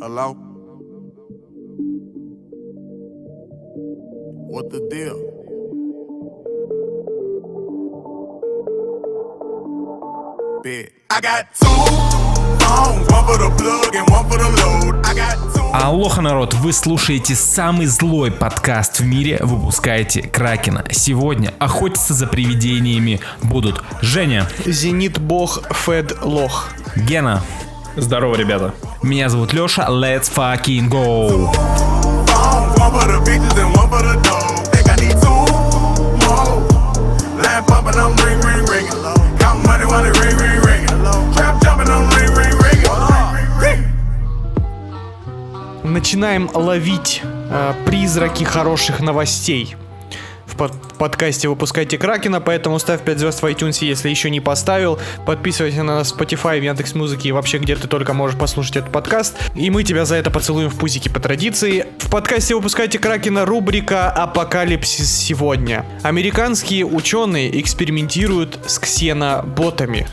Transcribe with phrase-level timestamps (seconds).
[0.00, 0.32] Hello?
[4.48, 5.16] What the deal?
[10.64, 10.92] Bet.
[11.10, 12.15] I got two
[15.72, 20.84] Алоха, народ, вы слушаете самый злой подкаст в мире, выпускаете Кракена.
[20.90, 26.68] Сегодня охотиться за привидениями будут Женя, Зенит бог Фед лох.
[26.96, 27.42] Гена,
[27.96, 28.74] Здорово, ребята.
[29.02, 31.52] меня зовут Леша, let's fucking go!
[38.24, 38.86] ring, ring, ring.
[39.64, 40.65] Money while it ring, ring, ring.
[45.96, 49.76] Начинаем ловить э, призраки хороших новостей.
[50.44, 54.98] В под- подкасте выпускайте Кракена, поэтому ставь 5 звезд в iTunes, если еще не поставил.
[55.24, 58.76] Подписывайся на нас в Spotify, в Яндекс Музыке и вообще где ты только можешь послушать
[58.76, 59.38] этот подкаст.
[59.54, 61.86] И мы тебя за это поцелуем в пузике по традиции.
[61.98, 65.86] В подкасте выпускайте Кракена рубрика «Апокалипсис сегодня».
[66.02, 70.06] Американские ученые экспериментируют с ксеноботами.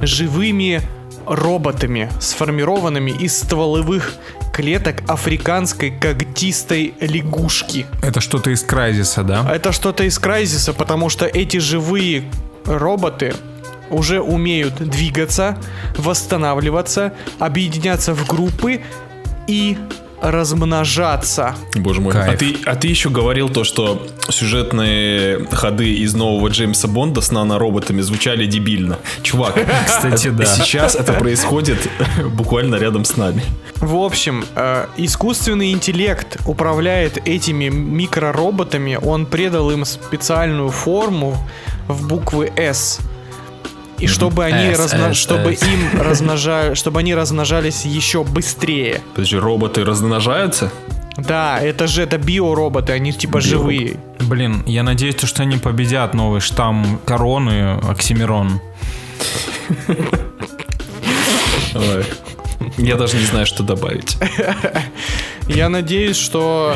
[0.00, 0.82] живыми
[1.24, 4.14] роботами, сформированными из стволовых
[4.54, 7.86] клеток африканской когтистой лягушки.
[8.02, 9.52] Это что-то из Крайзиса, да?
[9.52, 12.24] Это что-то из Крайзиса, потому что эти живые
[12.64, 13.34] роботы
[13.90, 15.58] уже умеют двигаться,
[15.98, 18.80] восстанавливаться, объединяться в группы
[19.48, 19.76] и
[20.24, 21.54] размножаться.
[21.74, 22.12] Боже мой.
[22.12, 22.34] Кайф.
[22.34, 27.30] А ты, а ты еще говорил то, что сюжетные ходы из нового Джеймса Бонда с
[27.30, 28.98] нанороботами звучали дебильно.
[29.22, 29.54] Чувак,
[29.86, 30.46] Кстати, да.
[30.46, 31.78] сейчас это происходит
[32.32, 33.42] буквально рядом с нами.
[33.76, 38.98] В общем, э, искусственный интеллект управляет этими микророботами.
[39.02, 41.36] Он придал им специальную форму
[41.86, 43.00] в буквы S.
[43.98, 45.62] И чтобы они S, размно- S, чтобы S.
[45.62, 49.00] им размножа- чтобы они размножались еще быстрее.
[49.14, 50.70] Подожди, роботы размножаются?
[51.16, 53.96] Да, это же это биороботы, они типа живые.
[54.20, 58.60] Блин, я надеюсь, что они победят новый штамм короны Оксимирон.
[61.74, 62.04] Ой.
[62.76, 64.16] Я даже не знаю, что добавить.
[65.48, 66.74] Я надеюсь, что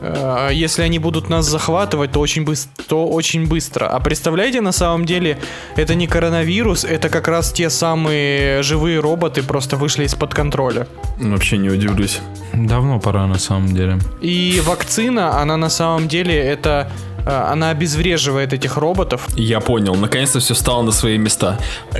[0.00, 3.86] э, если они будут нас захватывать, то очень, быс- то очень быстро.
[3.86, 5.38] А представляете, на самом деле,
[5.76, 10.86] это не коронавирус, это как раз те самые живые роботы просто вышли из-под контроля.
[11.18, 12.20] Вообще не удивлюсь.
[12.52, 13.98] Давно пора, на самом деле.
[14.20, 16.90] И вакцина, она на самом деле это...
[17.24, 19.28] э, Она обезвреживает этих роботов.
[19.36, 21.58] Я понял, наконец-то все стало на свои места.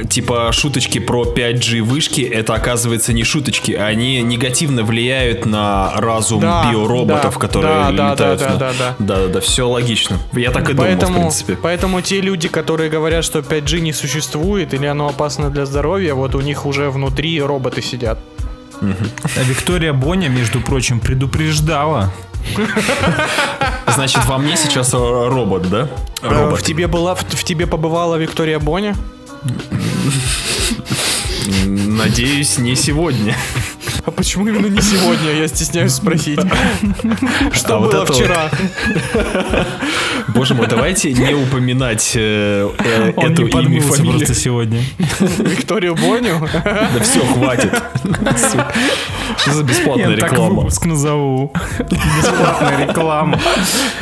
[0.09, 6.71] Типа шуточки про 5G вышки, это оказывается не шуточки, они негативно влияют на разум Да,
[6.71, 8.41] биороботов, да, которые да, да, летают.
[8.41, 8.95] да, на- да, да.
[8.99, 10.19] да, да, все логично.
[10.33, 11.57] Я так и думал, в Поэтому, принципе.
[11.61, 16.35] поэтому те люди, которые говорят, что 5G не существует или оно опасно для здоровья, вот
[16.35, 18.19] у них уже внутри роботы сидят.
[18.83, 22.11] А Виктория Боня, между прочим, предупреждала.
[23.95, 25.89] Значит, во мне сейчас э, робот, да?
[26.23, 26.61] Э, Робот.
[26.61, 28.95] В тебе была, в, в тебе побывала Виктория Боня?
[31.67, 33.37] Надеюсь, не сегодня.
[34.07, 35.33] А почему именно не сегодня?
[35.33, 36.41] Я стесняюсь спросить.
[37.53, 38.49] Что А было вчера?
[40.29, 44.83] Боже мой, давайте не упоминать э, э, эту имя просто сегодня.
[45.39, 46.49] Викторию Боню?
[46.65, 47.73] Да все, хватит.
[49.39, 50.55] Что за бесплатная Я так реклама?
[50.61, 51.53] выпуск назову.
[51.79, 53.39] Бесплатная реклама.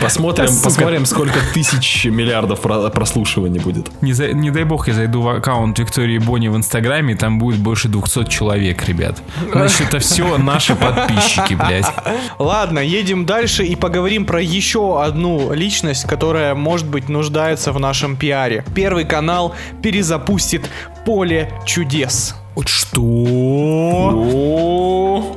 [0.01, 3.91] Посмотрим, посмотрим, сколько тысяч миллиардов про- прослушиваний будет.
[4.03, 7.89] Не дай бог я зайду в аккаунт Виктории Бони в Инстаграме, и там будет больше
[7.89, 9.19] 200 человек, ребят.
[9.53, 11.87] Значит, это все наши подписчики, блядь.
[12.39, 18.17] Ладно, едем дальше и поговорим про еще одну личность, которая, может быть, нуждается в нашем
[18.17, 18.65] пиаре.
[18.75, 20.69] Первый канал перезапустит
[21.05, 22.35] Поле чудес.
[22.59, 23.01] Вот что?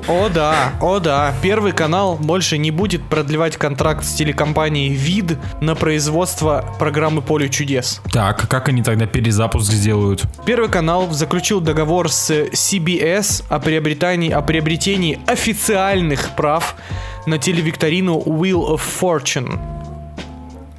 [0.08, 1.36] О да, о да.
[1.44, 8.02] Первый канал больше не будет продлевать контракт с телекомпанией ВИД на производство программы Поле чудес.
[8.12, 10.24] Так, как они тогда перезапуск сделают?
[10.48, 16.74] Первый канал заключил договор с CBS о приобретении, о приобретении официальных прав
[17.28, 19.60] на телевикторину Wheel of Fortune.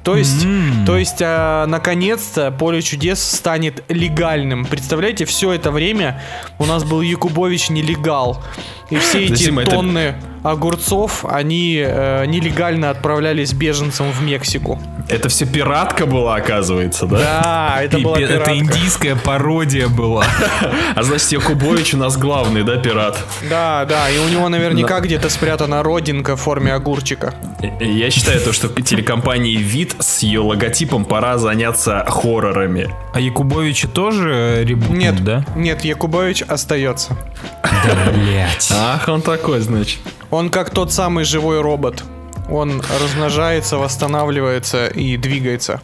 [0.03, 0.45] То есть,
[0.85, 4.65] то есть, а, наконец-то поле чудес станет легальным.
[4.65, 6.21] Представляете, все это время
[6.59, 8.43] у нас был Якубович нелегал.
[8.89, 14.77] И все эти это- тонны огурцов они э, нелегально отправлялись беженцам в Мексику.
[15.07, 17.17] Это все пиратка была, оказывается, да?
[17.17, 18.57] Да, это была Пипец, это пиратка.
[18.57, 20.25] индийская пародия была.
[20.95, 23.17] А значит, Якубович у нас главный, да, пират?
[23.49, 27.33] Да, да, и у него наверняка где-то спрятана родинка в форме огурчика.
[27.79, 32.89] Я считаю то, что телекомпании Вид с ее логотипом пора заняться хоррорами.
[33.13, 35.45] А Якубовича тоже ребут, Нет, да?
[35.55, 37.17] нет, Якубович остается.
[37.63, 38.72] Да, блять.
[38.75, 39.99] Ах, он такой, значит.
[40.31, 42.03] Он как тот самый живой робот.
[42.49, 45.79] Он размножается, восстанавливается и двигается.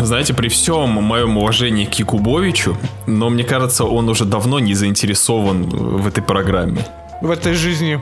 [0.00, 2.76] Знаете, при всем моем уважении к Якубовичу,
[3.06, 6.84] но мне кажется, он уже давно не заинтересован в этой программе.
[7.20, 8.00] В этой жизни.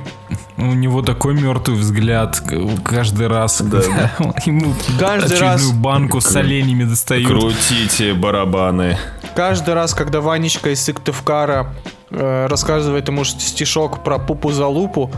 [0.57, 2.41] У него такой мертвый взгляд
[2.85, 3.81] каждый раз, когда
[4.47, 5.73] ему Каждый раз.
[5.73, 7.29] банку с оленями достают.
[7.29, 8.97] Крутите барабаны.
[9.37, 11.75] Каждый раз, когда Ванечка из Сыктывкара
[12.11, 15.11] рассказывает ему стишок про пупу за лупу,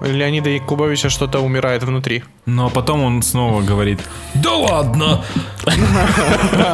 [0.00, 2.24] Леонида Якубовича что-то умирает внутри.
[2.44, 4.00] Но потом он снова говорит
[4.34, 5.24] «Да ладно!»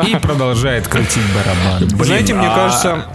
[0.06, 1.88] И продолжает крутить барабан.
[2.04, 3.06] Знаете, мне а- кажется,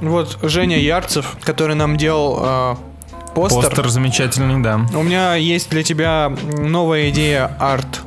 [0.00, 2.76] вот Женя Ярцев, который нам делал э,
[3.34, 4.80] постер, Постер замечательный, да.
[4.94, 8.02] у меня есть для тебя новая идея арт.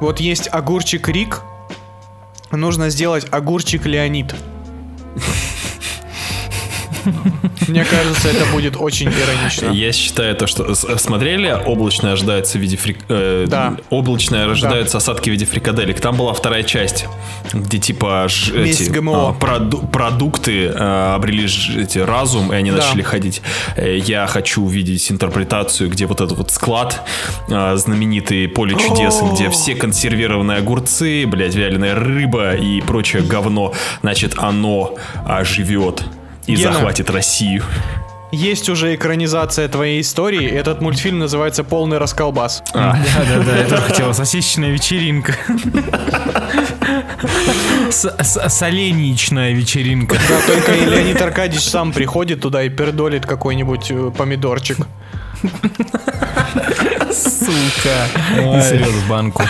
[0.00, 1.42] Вот есть огурчик Рик,
[2.52, 4.34] нужно сделать огурчик Леонид.
[7.68, 9.70] Мне кажется, это будет очень иронично.
[9.70, 12.98] Я считаю то, что смотрели облачное ожидается в виде фрик...
[13.08, 13.76] э, Да.
[13.90, 16.00] облачное ожидаются осадки в виде фрикаделек.
[16.00, 17.06] Там была вторая часть,
[17.52, 19.28] где типа ж- эти ГМО.
[19.28, 22.78] а, проду- продукты э, обрели ж- эти разум и они Да.
[22.78, 23.42] начали ходить.
[23.76, 27.02] Э, Я хочу увидеть интерпретацию, где вот этот вот склад
[27.48, 33.72] э, знаменитый поле чудес, где все консервированные огурцы, блядь, вяленая рыба и прочее говно,
[34.02, 34.94] значит, оно
[35.26, 36.02] оживет
[36.46, 36.72] и Гена.
[36.72, 37.62] захватит Россию.
[38.32, 40.48] Есть уже экранизация твоей истории.
[40.48, 42.62] Этот мультфильм называется «Полный расколбас».
[42.72, 42.98] Да,
[43.28, 44.14] да, да, я тоже хотел.
[44.14, 45.34] Сосисочная вечеринка.
[47.90, 50.16] Соленичная вечеринка.
[50.28, 54.78] Да, только и Леонид Аркадьевич сам приходит туда и пердолит какой-нибудь э, помидорчик.
[57.12, 58.06] Сука.
[58.38, 59.42] И в банку.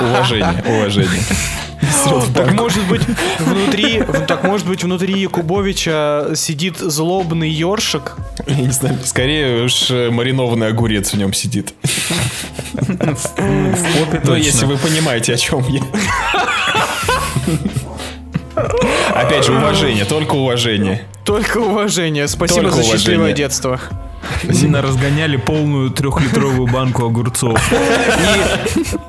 [0.00, 1.22] Уважение, уважение.
[2.34, 3.02] Так может быть
[3.38, 8.16] внутри, так может быть внутри Якубовича сидит злобный ёршик?
[8.46, 11.74] Я не знаю, скорее уж э, маринованный огурец в нем сидит.
[14.24, 15.80] Ну, если вы понимаете, о чем я.
[19.14, 21.06] Опять же, уважение, только уважение.
[21.24, 22.28] Только уважение.
[22.28, 23.36] Спасибо Только за счастливое уважение.
[23.36, 23.80] детство.
[24.52, 27.60] Сильно разгоняли полную трехлитровую банку огурцов.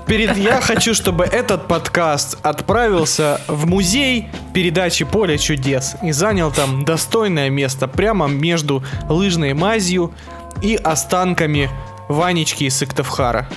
[0.08, 6.86] Перед я хочу, чтобы этот подкаст отправился в музей передачи Поле чудес и занял там
[6.86, 10.14] достойное место прямо между лыжной мазью
[10.62, 11.70] и останками
[12.08, 13.50] Ванечки из Сыктывкара.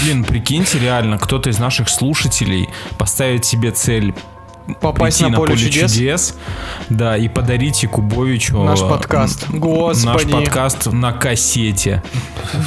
[0.00, 2.68] Блин, прикиньте, реально, кто-то из наших слушателей
[2.98, 4.14] поставит себе цель
[4.80, 6.34] Попасть прийти на поле, чудес.
[6.88, 9.48] да, и подарить Якубовичу Наш э, подкаст.
[9.50, 10.06] Господи.
[10.06, 12.02] Наш подкаст на кассете.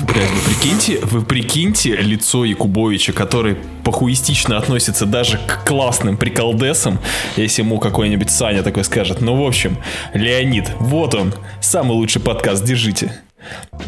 [0.01, 6.99] Блядь, вы прикиньте, вы прикиньте лицо Якубовича, который похуистично относится даже к классным приколдесам,
[7.35, 9.21] если ему какой-нибудь Саня такой скажет.
[9.21, 9.77] Ну, в общем,
[10.13, 13.13] Леонид, вот он, самый лучший подкаст, держите.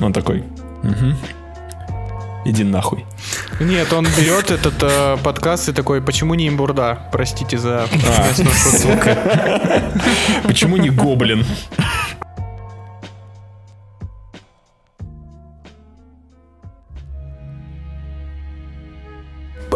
[0.01, 0.43] Он такой,
[0.83, 1.17] «Мгм.
[2.43, 3.05] Иди нахуй.
[3.59, 6.97] Нет, он берет этот э, подкаст и такой, почему не имбурда?
[7.11, 7.88] Простите за
[8.35, 8.99] шутку.
[10.47, 11.45] Почему не гоблин?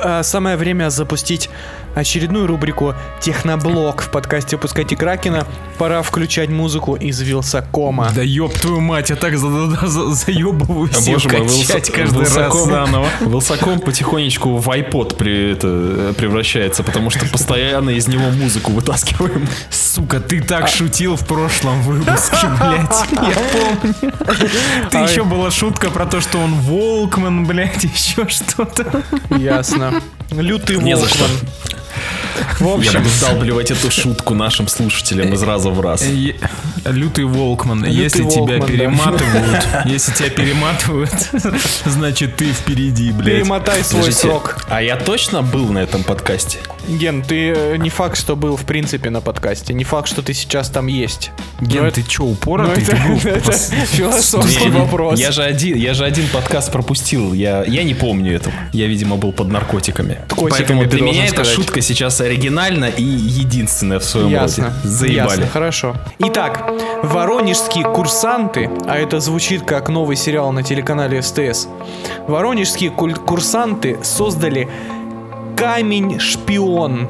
[0.05, 1.49] Э, Самое время запустить
[1.95, 5.47] очередную рубрику «Техноблог» в подкасте «Пускайте Кракена».
[5.77, 8.11] Пора включать музыку из Вилсакома.
[8.13, 11.89] Да ёб твою мать, я так за- за- за- заебываюсь А, её боже мой, качать
[11.91, 13.07] каждый раз Вилсаком- заново.
[13.21, 19.47] Вилсаком потихонечку в iPod при, это, превращается, потому что постоянно из него музыку вытаскиваем.
[19.69, 23.05] Сука, ты так шутил в прошлом выпуске, блядь.
[23.11, 24.13] Я помню.
[24.91, 25.09] Ты Ай.
[25.09, 29.01] еще была шутка про то, что он волкман, блядь, еще что-то.
[29.29, 29.94] Ясно.
[30.31, 31.23] Лютый Не за что.
[31.23, 31.55] Волкман.
[32.59, 36.05] В Я общем, буду вдалбливать эту шутку нашим слушателям из раза в раз.
[36.85, 37.85] Лютый волкман.
[37.85, 38.67] если тебя Волкман, да.
[38.67, 41.11] перематывают, если тебя перематывают,
[41.85, 43.35] значит ты впереди, блядь.
[43.41, 44.57] перемотай свой Подождите, срок.
[44.69, 46.59] А я точно был на этом подкасте?
[46.87, 50.33] Ген, ты э, не факт, что был в принципе на подкасте, не факт, что ты
[50.33, 51.31] сейчас там есть.
[51.61, 52.83] Ген, Ну, ты это- чё, упоротый?
[52.83, 53.51] это, Ты это
[53.91, 55.19] философский вопрос.
[55.19, 57.33] Я же один, я же один подкаст пропустил.
[57.33, 58.53] Я, я не помню этого.
[58.71, 60.19] Я, видимо, был под наркотиками.
[60.29, 64.65] Котиками Поэтому для меня эта шутка сейчас оригинальна и единственная в своем Ясно.
[64.65, 64.75] роде.
[64.87, 65.15] Заебали.
[65.29, 65.95] Ясно, хорошо.
[66.19, 66.69] Итак,
[67.03, 71.67] воронежские курсанты, а это звучит как новый сериал на телеканале СТС.
[72.27, 74.67] Воронежские курсанты создали
[75.55, 77.07] камень-шпион.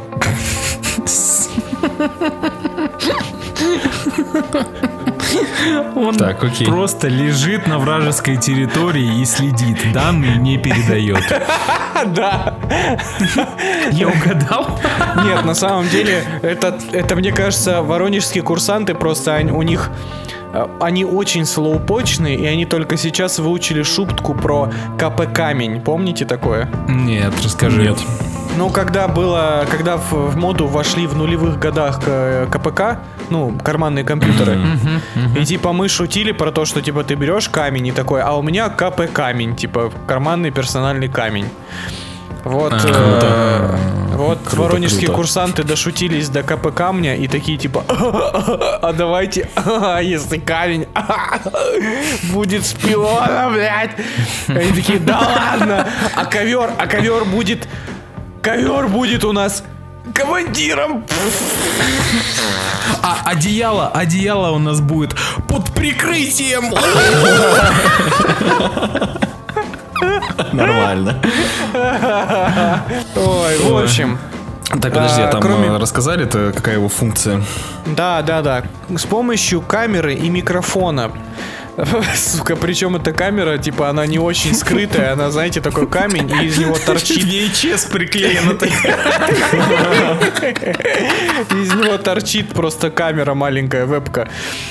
[5.96, 6.68] Он Так, окей.
[6.68, 9.92] просто лежит на вражеской территории и следит.
[9.94, 11.24] Данные не передает.
[12.08, 12.56] Да.
[13.94, 14.68] Я угадал?
[15.24, 19.90] Нет, на самом деле, это, это мне кажется, воронежские курсанты просто у них
[20.52, 25.80] э, они очень слоупочные, и они только сейчас выучили шутку про КП камень.
[25.80, 26.70] Помните такое?
[26.90, 27.82] Нет, расскажи.
[27.84, 27.98] Нет.
[28.58, 34.04] Ну, когда было, когда в, в моду вошли в нулевых годах к- КПК, ну, карманные
[34.06, 34.58] компьютеры,
[35.38, 38.42] и типа мы шутили про то, что типа ты берешь камень и такой, а у
[38.42, 41.50] меня КП камень, типа карманный персональный камень.
[42.46, 43.80] Вот, А, э, круто.
[44.18, 45.14] вот Круто, воронежские круто.
[45.18, 49.50] курсанты дошутились до КП камня и такие типа, а давайте,
[50.04, 50.86] если камень
[52.32, 53.96] будет шпиона, блядь.
[54.48, 57.68] Они такие, да ладно, а ковер, а ковер будет,
[58.46, 59.64] ковер будет у нас
[60.14, 61.04] командиром.
[63.02, 65.16] А одеяло, одеяло у нас будет
[65.50, 66.66] под прикрытием.
[70.54, 71.18] Нормально.
[73.16, 74.20] Ой, в общем,
[74.82, 77.42] Так, подожди, А, там кроме- э, рассказали-то, какая его функция?
[77.86, 78.64] да, да, да,
[78.96, 81.12] с помощью камеры и микрофона.
[82.16, 86.58] Сука, причем эта камера, типа, она не очень скрытая, она, знаете, такой камень, и из
[86.58, 88.54] него торчит VHS приклеена
[91.52, 94.30] Из него торчит просто камера маленькая, вебка.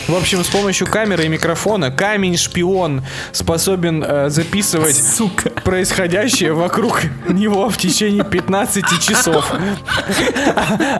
[0.09, 5.51] В общем, с помощью камеры и микрофона камень-шпион способен э, записывать Сука.
[5.51, 9.53] происходящее вокруг него в течение 15 часов.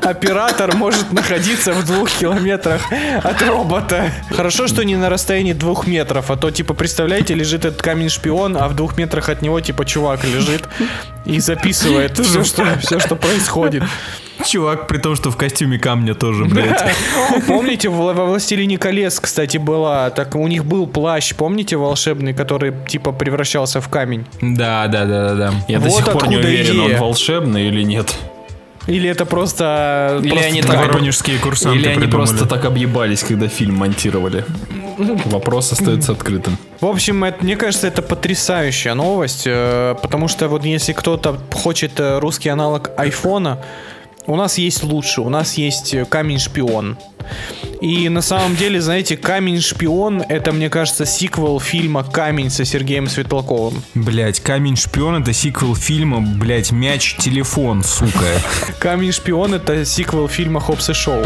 [0.03, 2.83] Оператор может находиться в двух километрах
[3.23, 4.13] от робота.
[4.31, 8.69] Хорошо, что не на расстоянии двух метров, а то, типа, представляете, лежит этот камень-шпион, а
[8.69, 10.69] в двух метрах от него, типа, чувак лежит
[11.25, 13.83] и записывает все, что, все, что происходит.
[14.45, 16.85] Чувак, при том, что в костюме камня тоже, блядь.
[17.47, 23.13] Помните, во «Властелине колец», кстати, была, так у них был плащ, помните, волшебный, который, типа,
[23.13, 24.27] превращался в камень?
[24.43, 25.55] Да, да, да, да, да.
[25.69, 26.97] Я до сих пор не уверен, идея.
[26.97, 28.15] он волшебный или нет.
[28.87, 30.19] Или это просто...
[30.23, 32.29] Или просто они так- Воронежские курсанты Или они придумали.
[32.29, 34.45] просто так объебались, когда фильм монтировали.
[35.25, 36.57] Вопрос остается открытым.
[36.81, 41.99] В общем, это, мне кажется, это потрясающая новость, э, потому что вот если кто-то хочет
[41.99, 43.59] э, русский аналог айфона,
[44.27, 46.97] у нас есть лучше, у нас есть э, камень-шпион.
[47.81, 53.83] И на самом деле, знаете, камень-шпион это, мне кажется, сиквел фильма Камень со Сергеем Светлаковым.
[53.95, 58.41] Блять, Камень шпион это сиквел фильма, блять, мяч телефон, сука.
[58.79, 61.25] Камень-шпион это сиквел фильма Хопс и Шоу.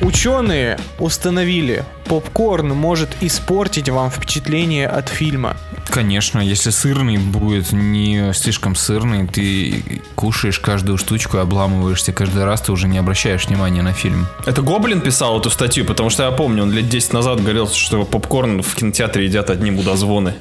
[0.00, 5.56] Ученые установили, попкорн может испортить вам впечатление от фильма.
[5.94, 12.72] Конечно, если сырный будет не слишком сырный, ты кушаешь каждую штучку, обламываешься каждый раз, ты
[12.72, 14.26] уже не обращаешь внимания на фильм.
[14.44, 18.04] Это Гоблин писал эту статью, потому что я помню, он лет 10 назад говорил, что
[18.04, 20.34] попкорн в кинотеатре едят одни мудозвоны.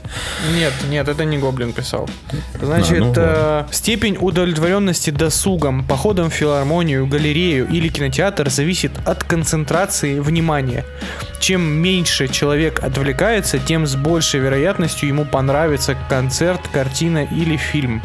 [0.55, 2.10] Нет, нет, это не Гоблин писал.
[2.60, 9.24] Значит, А, ну э, степень удовлетворенности досугом, походом в филармонию, галерею или кинотеатр зависит от
[9.24, 10.83] концентрации внимания.
[11.43, 18.01] Чем меньше человек отвлекается, тем с большей вероятностью ему понравится концерт, картина или фильм.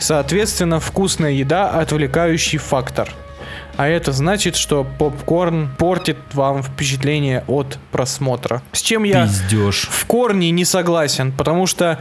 [0.00, 3.08] Соответственно, вкусная еда– отвлекающий фактор.
[3.76, 8.62] А это значит, что попкорн портит вам впечатление от просмотра.
[8.72, 9.86] С чем я Пиздешь.
[9.88, 12.00] в корне не согласен, потому что,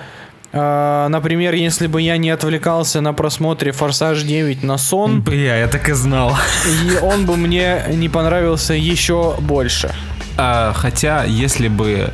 [0.52, 5.68] э, например, если бы я не отвлекался на просмотре Форсаж 9 на сон, Бля, я
[5.68, 6.36] так и знал.
[6.66, 9.94] и он бы мне не понравился еще больше.
[10.38, 12.12] А, хотя, если бы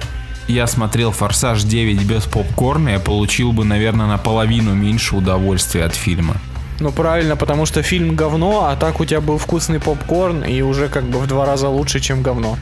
[0.47, 6.35] я смотрел Форсаж 9 без попкорна, я получил бы, наверное, наполовину меньше удовольствия от фильма.
[6.79, 10.87] Ну правильно, потому что фильм говно, а так у тебя был вкусный попкорн и уже
[10.87, 12.57] как бы в два раза лучше, чем говно.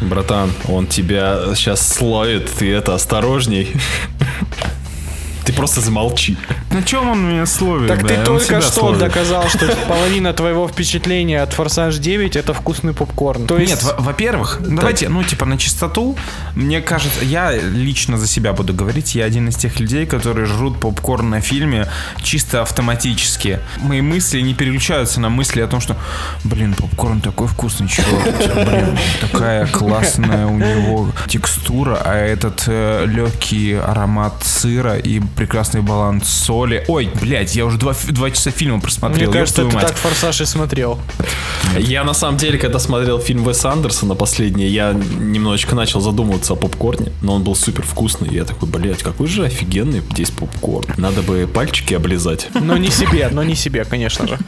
[0.00, 3.76] Братан, он тебя сейчас словит, ты это осторожней.
[5.48, 6.36] Ты просто замолчи.
[6.72, 7.88] На чем он меня словит?
[7.88, 8.08] Так бля?
[8.08, 8.98] ты Он только что словит.
[9.00, 13.46] доказал, что половина твоего впечатления от Форсаж 9 это вкусный попкорн.
[13.46, 16.18] То есть Нет, во- во-первых, давайте, ну, типа, на чистоту,
[16.54, 20.78] мне кажется, я лично за себя буду говорить, я один из тех людей, которые жрут
[20.80, 21.88] попкорн на фильме
[22.22, 23.60] чисто автоматически.
[23.78, 25.96] Мои мысли не переключаются на мысли о том, что,
[26.44, 28.34] блин, попкорн такой вкусный, чувак,
[28.66, 36.28] блин, такая классная у него текстура, а этот э, легкий аромат сыра и прекрасный баланс
[36.28, 36.84] соли.
[36.88, 39.30] Ой, блядь, я уже два, два часа фильма просмотрел.
[39.30, 39.86] мне кажется, ты мать.
[39.86, 40.98] так Форсаж и смотрел.
[41.78, 46.56] Я на самом деле, когда смотрел фильм Веса Андерсона последний, я немножечко начал задумываться о
[46.56, 48.30] попкорне, но он был супер вкусный.
[48.30, 50.92] И я такой, блядь, какой же офигенный здесь попкорн.
[50.96, 52.48] Надо бы пальчики облизать.
[52.54, 54.38] Но не себе, но не себе, конечно же.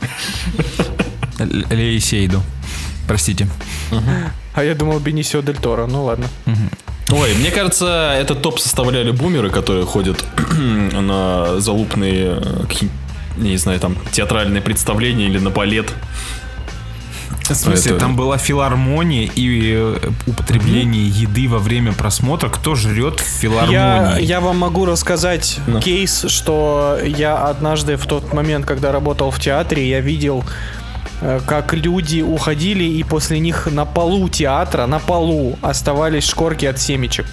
[1.38, 2.42] Лейсейду.
[3.06, 3.48] Простите.
[4.54, 6.26] А я думал Бенисио Дель Торо, ну ладно.
[7.12, 10.24] Ой, мне кажется, этот топ составляли бумеры, которые ходят
[10.92, 12.64] на залупные, э,
[13.38, 15.92] я не знаю, там, театральные представления или на балет.
[17.48, 19.96] В смысле, Это- там была филармония и э,
[20.28, 22.48] употребление еды во время просмотра.
[22.48, 24.22] Кто жрет в Я, филармонии?
[24.24, 25.80] я вам могу рассказать Ну.
[25.80, 30.44] кейс, что я однажды в тот момент, когда работал в театре, я видел,
[31.46, 37.26] как люди уходили, и после них на полу театра, на полу оставались шкорки от семечек.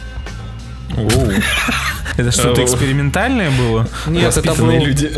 [2.17, 3.87] Это что-то экспериментальное было?
[4.07, 5.11] Нет, это был Воспитанные люди.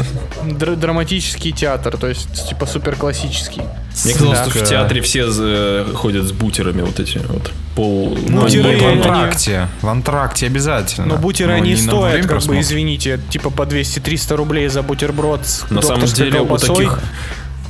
[0.44, 3.62] др- драматический театр, то есть типа супер классический.
[4.04, 7.52] Мне казалось, что в театре все э, ходят с бутерами вот эти вот.
[7.76, 8.18] Пол...
[8.28, 9.68] Ну, Бутеры, в они- антракте.
[9.82, 11.08] В антракте обязательно.
[11.08, 15.46] Но бутеры не на- во стоят, как бы, извините, типа по 200-300 рублей за бутерброд
[15.48, 17.00] с На самом деле у таких,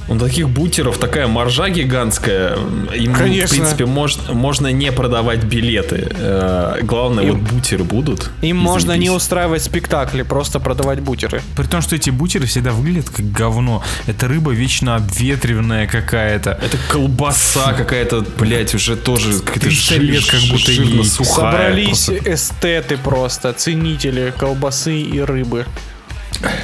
[0.10, 2.58] у таких бутеров такая маржа гигантская.
[2.96, 3.48] Им, Конечно.
[3.48, 6.08] в принципе, мож- можно не продавать билеты.
[6.18, 8.30] Э, главное, Им- вот бутеры будут.
[8.42, 11.42] Им и можно не устраивать спектакли, просто продавать бутеры.
[11.56, 13.84] При том, что эти бутеры всегда выглядят как говно.
[14.08, 16.52] Это рыба вечно обветренная какая-то.
[16.52, 21.14] Это колбаса какая-то, блять, уже тоже какая-то 300 лет как будто жирно есть.
[21.14, 21.52] сухая.
[21.52, 22.34] Собрались просто.
[22.34, 25.66] эстеты просто, ценители колбасы и рыбы.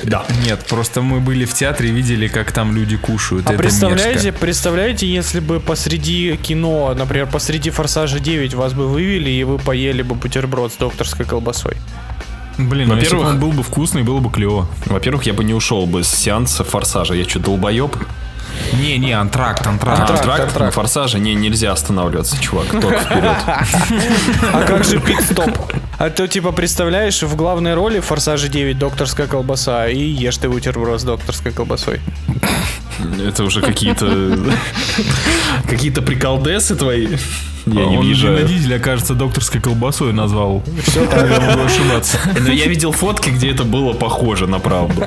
[0.03, 0.25] Да.
[0.45, 3.47] Нет, просто мы были в театре и видели, как там люди кушают.
[3.47, 4.39] А Это представляете, мерзко.
[4.41, 10.01] представляете, если бы посреди кино, например, посреди Форсажа 9 вас бы вывели и вы поели
[10.01, 11.75] бы бутерброд с докторской колбасой.
[12.57, 14.67] Блин, ну Во-первых- он был бы вкусный, было бы клево.
[14.85, 17.13] Во-первых, я бы не ушел бы с сеанса форсажа.
[17.13, 17.95] Я что, долбоеб?
[18.81, 19.99] Не, не, антракт, антракт.
[19.99, 20.59] Антракт, антракт, антракт.
[20.67, 22.67] на форсаже не, нельзя останавливаться, чувак.
[22.71, 23.35] Только вперед.
[24.53, 25.49] А как же пит-стоп?
[25.97, 30.49] А то, типа, представляешь, в главной роли в Форсаже 9 докторская колбаса, и ешь ты
[30.49, 32.01] бутерброд с докторской колбасой.
[33.19, 34.37] Это уже какие-то...
[35.69, 37.07] Какие-то приколдесы твои.
[37.65, 38.47] Я не он въезжаю.
[38.47, 40.63] Дизеля, кажется, докторской колбасой назвал.
[40.83, 41.29] Все так.
[41.29, 42.19] Я могу ошибаться.
[42.39, 45.03] Но я видел фотки, где это было похоже на правду.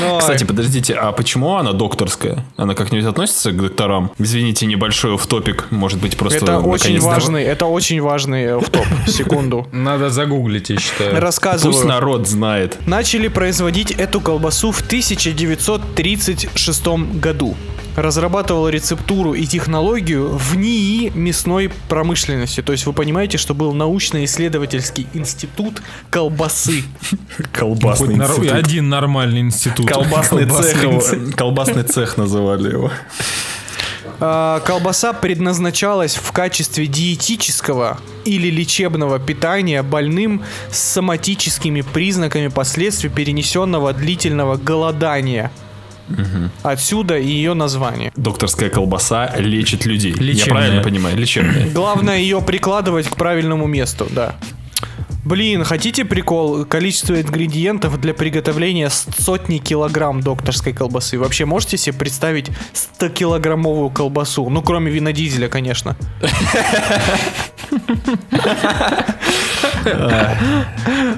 [0.00, 2.44] Ну, Кстати, подождите, а почему она докторская?
[2.56, 4.10] Она как-нибудь относится к докторам?
[4.18, 6.38] Извините, небольшой в топик, может быть, просто...
[6.38, 8.86] это очень важный, это очень важный в топ.
[9.06, 9.68] Секунду.
[9.72, 11.20] Надо загуглить, я считаю.
[11.20, 11.72] Рассказываю.
[11.72, 12.78] Пусть народ знает.
[12.86, 16.86] Начали производить эту колбасу в 1936
[17.20, 17.54] году.
[17.98, 22.62] Разрабатывал рецептуру и технологию в НИИ мясной промышленности.
[22.62, 26.84] То есть вы понимаете, что был научно-исследовательский институт колбасы.
[27.52, 28.52] Колбасный институт.
[28.52, 29.88] один нормальный институт.
[29.88, 32.92] Колбасный цех, колбасный цех называли его.
[34.20, 43.92] А, Колбаса предназначалась в качестве диетического или лечебного питания больным с соматическими признаками последствий перенесенного
[43.92, 45.50] длительного голодания.
[46.62, 48.12] Отсюда и ее название.
[48.16, 50.14] Докторская колбаса лечит людей.
[50.16, 50.54] Я Лечебная.
[50.62, 51.16] правильно понимаю?
[51.16, 51.68] Лечебная.
[51.70, 54.34] Главное ее прикладывать к правильному месту, да.
[55.24, 56.64] Блин, хотите прикол?
[56.64, 61.18] Количество ингредиентов для приготовления сотни килограмм докторской колбасы.
[61.18, 62.50] Вообще можете себе представить
[62.98, 64.48] 100-килограммовую колбасу?
[64.48, 65.96] Ну, кроме винодизеля, конечно.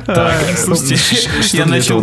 [0.06, 0.96] Так, слушайте,
[1.42, 2.00] что Я начал...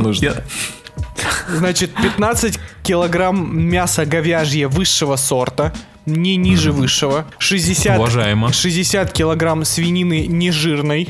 [1.50, 5.74] Значит, 15 килограмм мяса говяжье высшего сорта,
[6.06, 7.26] не ниже высшего.
[7.40, 8.52] 60, Уважаемо.
[8.54, 11.10] 60 килограмм свинины нежирной.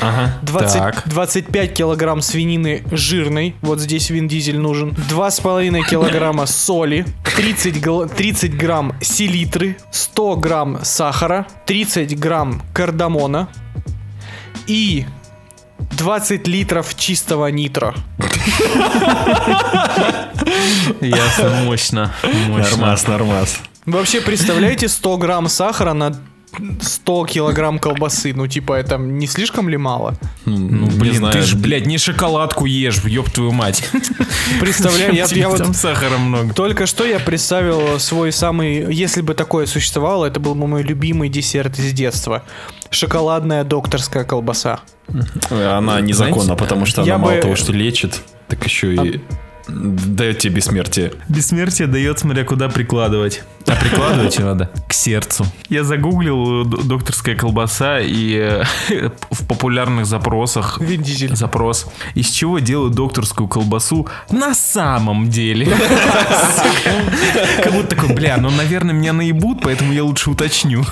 [0.00, 0.36] Ага.
[0.42, 1.02] 20, Так.
[1.08, 8.56] 25 килограмм свинины жирной, вот здесь Вин Дизель нужен, 2,5 килограмма соли, 30, гл- 30
[8.56, 13.48] грамм селитры, 100 грамм сахара, 30 грамм кардамона
[14.66, 15.04] и
[15.78, 17.94] 20 литров чистого нитро.
[21.00, 22.12] Ясно, мощно.
[22.48, 23.58] Нормас, нормас.
[23.86, 26.14] Вообще, представляете, 100 грамм сахара на
[26.80, 28.32] 100 килограмм колбасы.
[28.34, 30.14] Ну, типа, это не слишком ли мало?
[30.44, 33.88] Ну, Блин, ты ж, блядь, не шоколадку ешь, ёб твою мать.
[34.60, 36.54] Представляю, я, я вот Там сахара много.
[36.54, 38.92] только что я представил свой самый...
[38.94, 42.42] Если бы такое существовало, это был бы мой любимый десерт из детства.
[42.90, 44.80] Шоколадная докторская колбаса.
[45.50, 49.20] Она незаконна, Знаете, потому что она мало бы- того, что лечит, так еще и
[49.68, 51.12] дает тебе бессмертие.
[51.28, 53.42] Бессмертие дает, смотря куда прикладывать.
[53.66, 55.46] А прикладывать надо к сердцу.
[55.68, 58.64] Я загуглил э, докторская колбаса и э,
[59.30, 60.80] в популярных запросах
[61.32, 61.86] запрос.
[62.14, 65.66] Из чего делают докторскую колбасу на самом деле?
[67.62, 70.84] Как будто такой, бля, ну, наверное, меня наебут, поэтому я лучше уточню.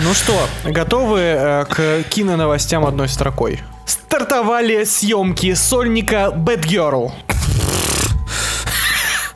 [0.00, 0.32] Ну что,
[0.64, 3.60] готовы э, к киноновостям одной строкой?
[3.86, 7.12] Стартовали съемки сольника Bad Girl.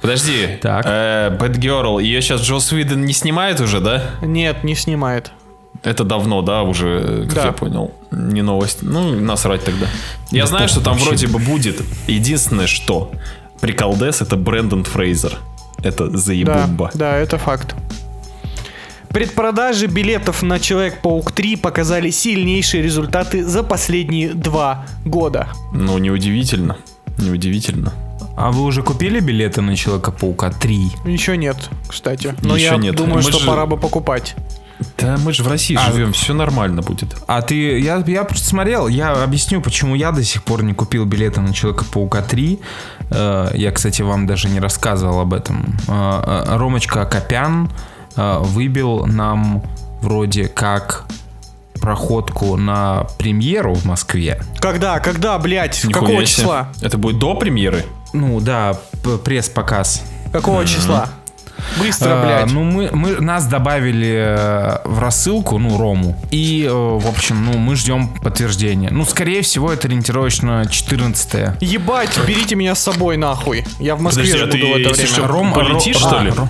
[0.00, 0.58] Подожди.
[0.60, 0.84] Так.
[0.86, 4.02] Э, Bad Girl, ее сейчас Джос Уидон не снимает уже, да?
[4.22, 5.30] Нет, не снимает.
[5.84, 7.44] Это давно, да, уже, как Да.
[7.46, 7.94] я понял.
[8.10, 8.78] Не новость.
[8.82, 9.86] Ну, насрать тогда.
[10.30, 11.80] Я знаю, что там вроде бы будет.
[12.08, 13.12] Единственное, что
[13.60, 15.38] приколдес это Брэндон Фрейзер.
[15.84, 16.90] Это Да, заебумба.
[16.94, 17.76] да, это факт.
[19.18, 25.48] Предпродажи билетов на Человек-паук 3 показали сильнейшие результаты за последние два года.
[25.72, 26.76] Ну, неудивительно.
[27.18, 27.92] Неудивительно.
[28.36, 30.92] А вы уже купили билеты на Человека-паука 3?
[31.06, 31.56] Еще нет,
[31.88, 32.32] кстати.
[32.42, 32.94] Но Еще я нет.
[32.94, 34.36] думаю, Мы что же- пора бы покупать.
[34.96, 37.16] Да мы же в России А, живем, все нормально будет.
[37.26, 41.04] А ты, я, я просто смотрел, я объясню, почему я до сих пор не купил
[41.06, 42.60] билеты на Человека-паука 3.
[43.10, 45.74] Э, Я, кстати, вам даже не рассказывал об этом.
[45.88, 47.68] Э, э, Ромочка Копян
[48.18, 49.62] выбил нам
[50.02, 51.04] вроде как
[51.80, 54.40] проходку на премьеру в Москве.
[54.58, 56.26] Когда, когда, блядь, Нихуя какого себе.
[56.26, 56.68] числа?
[56.82, 57.84] Это будет до премьеры?
[58.12, 58.76] Ну да,
[59.24, 60.02] пресс-показ.
[60.32, 61.08] Какого числа?
[61.80, 62.52] Быстро, Э, блядь.
[62.52, 66.16] ну, мы, мы, нас добавили э, в рассылку, ну, Рому.
[66.30, 68.90] И, э, в общем, ну, мы ждем подтверждения.
[68.90, 73.64] Ну, скорее всего, это ориентировочно 14 Ебать, берите меня с собой нахуй.
[73.80, 75.14] Я в Москве Подожди, же а буду ты, в это если время.
[75.14, 76.30] что, Ром, полетишь, Ро- что а, ли?
[76.30, 76.48] Ро-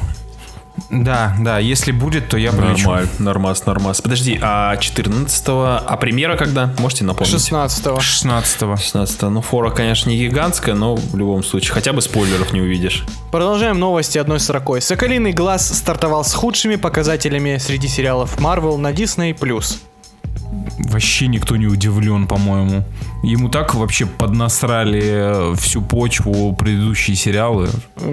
[0.91, 2.89] Да, да, если будет, то я полечу.
[2.89, 4.01] Нормально, нормас, нормас.
[4.01, 6.73] Подожди, а 14 а премьера когда?
[6.79, 7.33] Можете напомнить?
[7.33, 12.53] 16 16 16 Ну, фора, конечно, не гигантская, но в любом случае, хотя бы спойлеров
[12.53, 13.05] не увидишь.
[13.31, 14.81] Продолжаем новости одной строкой.
[14.81, 19.35] Соколиный глаз стартовал с худшими показателями среди сериалов Marvel на Disney+.
[20.79, 22.85] Вообще никто не удивлен, по-моему.
[23.23, 27.69] Ему так вообще поднасрали э, всю почву предыдущие сериалы.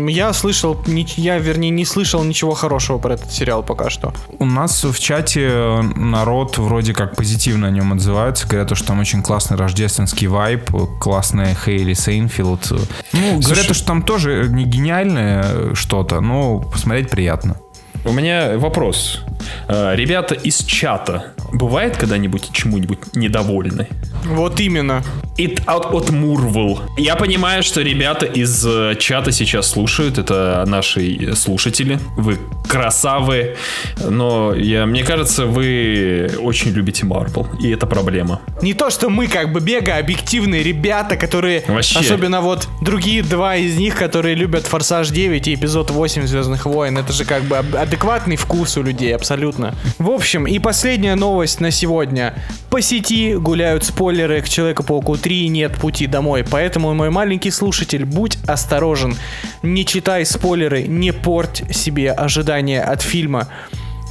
[0.08, 4.14] Я слышал, ни- я, вернее, не слышал ничего хорошего про этот сериал пока что.
[4.40, 8.48] У нас в чате народ вроде как позитивно о нем отзывается.
[8.48, 12.72] Говорят, что там очень классный рождественский вайп, классная Хейли Сейнфилд.
[13.14, 17.58] Ну, говорят, что там тоже не гениальное что-то, но посмотреть приятно.
[18.04, 19.22] У меня вопрос.
[19.68, 23.88] Э, Ребята из чата, бывает когда-нибудь чему-нибудь недовольны?
[24.26, 25.04] Вот именно.
[25.38, 26.82] It от, от Мурвел.
[26.98, 32.00] Я понимаю, что ребята из э, чата сейчас слушают, это наши слушатели.
[32.16, 33.56] Вы красавы,
[34.04, 38.42] но я, мне кажется, вы очень любите Марвел, и это проблема.
[38.62, 41.64] Не то, что мы как бы бега объективные ребята, которые...
[41.68, 42.00] Вообще.
[42.00, 46.98] Особенно вот другие два из них, которые любят Форсаж 9 и эпизод 8 Звездных войн.
[46.98, 49.76] Это же как бы адекватный вкус у людей, абсолютно.
[50.00, 52.34] В общем, и последняя новость на сегодня.
[52.70, 56.46] По сети гуляют спойлеры к Человеку-пауку 3 нет пути домой.
[56.50, 59.16] Поэтому, мой маленький слушатель, будь осторожен.
[59.64, 63.48] Не читай спойлеры, не порть себе ожидания от фильма.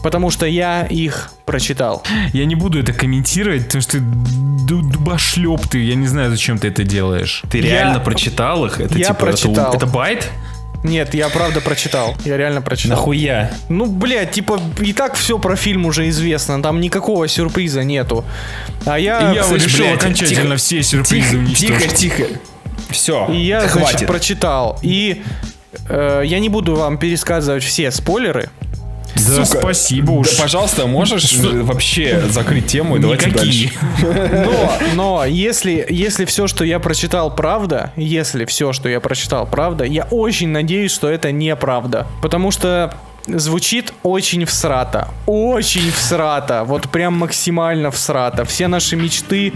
[0.03, 2.03] Потому что я их прочитал.
[2.35, 6.69] Я не буду это комментировать, потому что ду- дубошлеп ты, я не знаю, зачем ты
[6.69, 7.43] это делаешь.
[7.51, 8.81] Ты Я- реально прочитал их?
[8.81, 9.75] Это Я типа, это прочитал.
[9.75, 10.31] Это, байт?
[10.85, 12.14] Нет, я правда прочитал.
[12.25, 12.99] Я реально прочитал.
[12.99, 13.51] Нахуя?
[13.70, 16.62] Ну, блядь, типа, и так все про фильм уже известно.
[16.62, 18.25] Там никакого сюрприза нету.
[18.85, 19.33] А я...
[19.33, 21.94] Я слышь, решил блядь, окончательно тихо, все сюрпризы Тихо, уничтожить.
[21.97, 22.25] тихо, тихо.
[22.90, 23.88] Все, И я, хватит.
[23.90, 24.79] значит, прочитал.
[24.83, 25.23] И
[25.88, 28.51] э, я не буду вам пересказывать все спойлеры.
[29.14, 29.61] Да, Сука.
[29.61, 30.37] спасибо Да, уж.
[30.37, 33.70] пожалуйста, можешь э, вообще закрыть тему и давайте Никакие.
[33.70, 34.46] дальше.
[34.46, 39.85] Но, но если, если все, что я прочитал, правда, если все, что я прочитал, правда,
[39.85, 42.07] я очень надеюсь, что это неправда.
[42.22, 42.94] Потому что
[43.27, 45.09] звучит очень всрато.
[45.27, 46.64] Очень всрато.
[46.64, 48.44] Вот прям максимально всрато.
[48.44, 49.53] Все наши мечты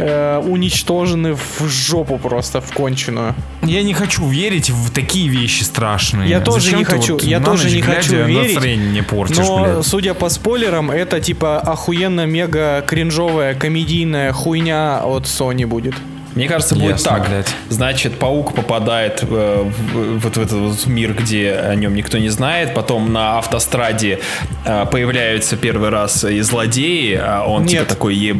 [0.00, 3.34] э, уничтожены в жопу просто, в конченую.
[3.62, 6.28] Я не хочу верить в такие вещи страшные.
[6.28, 9.38] Я тоже Зачем не хочу, вот я на тоже ночь не хочу верить, не портишь,
[9.38, 9.86] Но, блядь.
[9.86, 15.94] судя по спойлерам, это типа охуенно мега кринжовая комедийная хуйня от Sony будет.
[16.34, 17.28] Мне кажется, будет Ясно, так.
[17.28, 17.54] блядь.
[17.68, 22.28] Значит, паук попадает э, в, вот в этот вот мир, где о нем никто не
[22.28, 22.72] знает.
[22.72, 24.20] Потом на автостраде
[24.64, 27.70] э, появляются первый раз и злодеи, а он Нет.
[27.70, 28.38] типа такой еб...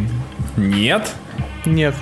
[0.57, 1.11] Нет?
[1.64, 1.94] Нет.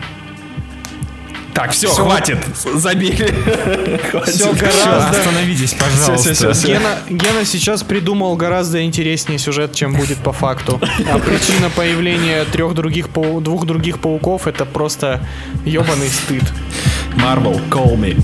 [1.54, 2.04] Так, все, Всё.
[2.04, 2.38] хватит.
[2.74, 3.16] Забили.
[4.26, 5.08] Всё, гораздо...
[5.10, 6.32] остановитесь, пожалуйста.
[6.32, 6.68] Всё, всё, всё.
[6.68, 10.80] Гена, Гена сейчас придумал гораздо интереснее сюжет, чем будет по факту.
[11.12, 15.20] А причина появления трех других пау- двух других пауков это просто
[15.64, 16.44] ебаный стыд.
[17.16, 18.14] Marvel, call me.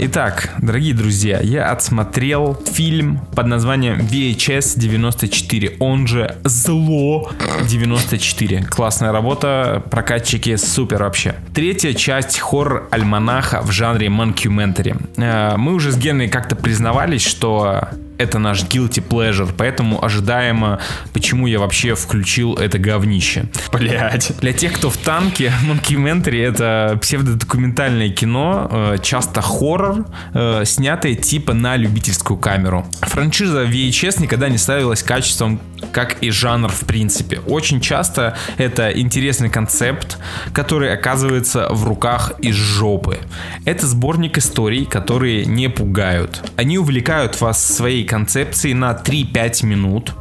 [0.00, 7.32] Итак, дорогие друзья, я отсмотрел фильм под названием VHS 94, он же Зло
[7.68, 8.62] 94.
[8.66, 11.34] Классная работа, прокатчики супер вообще.
[11.52, 14.94] Третья часть хоррор-альманаха в жанре монкюментари.
[15.16, 20.80] Э, Мы уже с Геной как-то признавались, что это наш guilty pleasure, поэтому ожидаемо,
[21.12, 23.46] почему я вообще включил это говнище.
[23.72, 24.32] Блять.
[24.40, 31.54] Для тех, кто в танке, Monkey это псевдодокументальное кино, э, часто хоррор, э, снятое типа
[31.54, 32.86] на любительскую камеру.
[33.02, 35.60] Франшиза VHS никогда не ставилась качеством,
[35.92, 37.40] как и жанр в принципе.
[37.46, 40.18] Очень часто это интересный концепт,
[40.52, 43.18] который оказывается в руках из жопы.
[43.64, 46.42] Это сборник историй, которые не пугают.
[46.56, 50.14] Они увлекают вас своей концепцией на 3-5 минут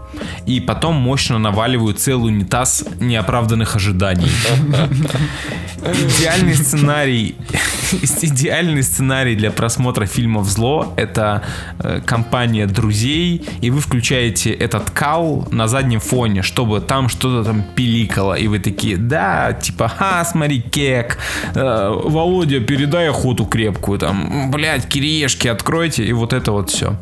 [0.45, 4.31] и потом мощно наваливают целый унитаз неоправданных ожиданий.
[5.77, 7.35] Идеальный сценарий,
[8.21, 11.43] идеальный сценарий для просмотра фильмов «Зло»— это
[11.79, 17.63] э, компания друзей, и вы включаете этот кал на заднем фоне, чтобы там что-то там
[17.75, 21.17] пиликало, и вы такие, да, типа, ха, смотри, кек,
[21.53, 26.97] э, Володя, передай охоту крепкую, там, блядь, кириешки откройте, и вот это вот все.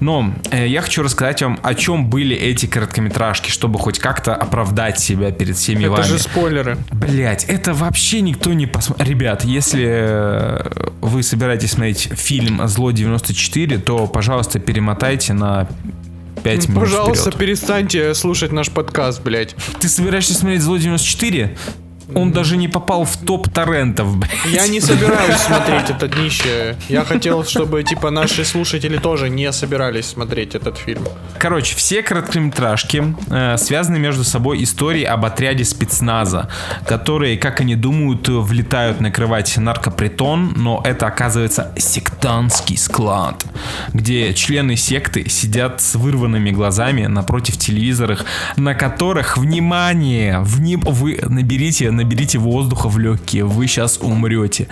[0.00, 4.98] Но э, я хочу рассказать вам, о чем были эти короткометражки, чтобы хоть как-то оправдать
[5.00, 6.02] себя перед всеми Это вами.
[6.04, 6.78] же спойлеры.
[6.92, 9.08] Блять, это вообще никто не посмотрит.
[9.08, 15.68] Ребят, если э, вы собираетесь смотреть фильм «Зло 94», то, пожалуйста, перемотайте на
[16.42, 17.38] 5 минут Пожалуйста, вперед.
[17.38, 19.54] перестаньте слушать наш подкаст, блядь.
[19.80, 21.56] Ты собираешься смотреть «Зло 94»?
[22.14, 24.30] Он даже не попал в топ торрентов, блядь.
[24.46, 26.76] Я не собираюсь смотреть это днище.
[26.88, 31.02] Я хотел, чтобы, типа, наши слушатели тоже не собирались смотреть этот фильм.
[31.38, 36.48] Короче, все короткометражки э, связаны между собой историей об отряде спецназа,
[36.86, 43.44] которые, как они думают, влетают накрывать наркопритон, но это оказывается сектантский склад,
[43.92, 48.20] где члены секты сидят с вырванными глазами напротив телевизоров,
[48.56, 54.68] на которых, внимание, вни- вы наберите, наберите воздуха в легкие, вы сейчас умрете.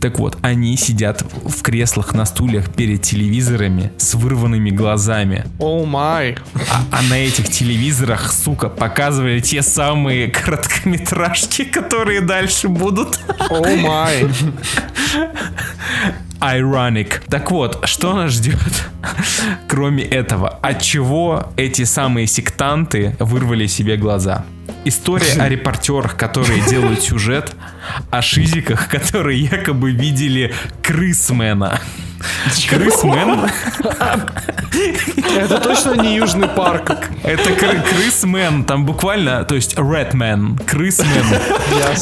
[0.00, 5.44] Так вот, они сидят в креслах на стульях перед телевизорами с вырванными глазами.
[5.60, 6.36] О май.
[6.70, 13.20] А, а на этих телевизорах, сука, показывали те самые короткометражки, которые дальше будут.
[13.48, 14.26] О май.
[16.40, 17.22] Ironic.
[17.28, 18.58] Так вот, что нас ждет,
[19.68, 20.48] кроме этого?
[20.48, 24.44] От чего эти самые сектанты вырвали себе глаза?
[24.84, 27.54] История о репортерах, которые делают сюжет,
[28.10, 31.80] о шизиках, которые якобы видели крысмена.
[32.68, 33.48] Крысмен
[35.36, 36.92] Это точно не Южный парк.
[37.24, 41.24] Это кры- крысмен, там буквально, то есть Редмен, крысмен.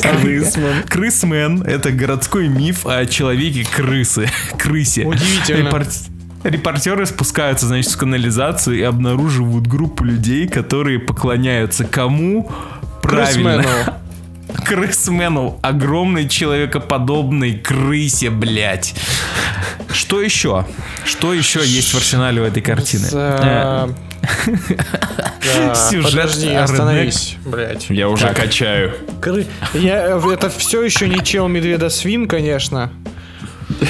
[0.03, 0.83] Крысмен.
[0.89, 5.05] Крысмен— это городской миф о человеке-крысы, крысе.
[5.07, 5.69] Удивительно.
[5.69, 5.99] Репорт-
[6.43, 12.51] Репортеры спускаются, значит, в канализацию и обнаруживают группу людей, которые поклоняются кому?
[13.03, 13.63] Правильно.
[13.63, 13.95] Крысмену.
[14.65, 15.59] Крысмену.
[15.63, 18.95] Огромной человекоподобной крысе, блядь.
[19.93, 20.67] Что еще?
[21.05, 23.07] Что еще есть в арсенале у этой картины?
[23.13, 23.89] Э,
[24.43, 24.51] Э,
[25.45, 27.89] да, Сюжет Подожди, остановись, блядь.
[27.91, 28.93] Я уже качаю.
[29.21, 32.91] Кры- Я, э, это все еще не чел медведа свин, конечно.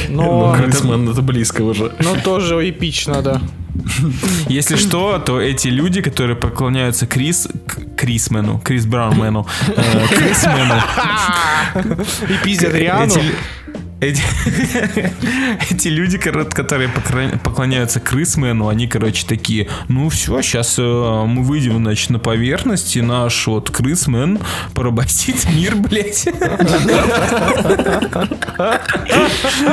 [0.08, 1.92] Но Но, Крысмен это близко уже.
[2.00, 3.40] но тоже эпично, да.
[4.48, 10.74] Если что, то эти люди, которые поклоняются Крис, к- Крисмену, Крис Браунмену, э, Крисмену,
[12.28, 13.14] И пиздят Риану.
[14.00, 14.22] Эти,
[15.70, 16.88] эти, люди, которые
[17.44, 23.46] поклоняются Крисмену, они, короче, такие, ну все, сейчас мы выйдем, значит, на поверхность, и наш
[23.46, 24.38] вот Крисмен
[24.74, 26.26] порабостит мир, блядь.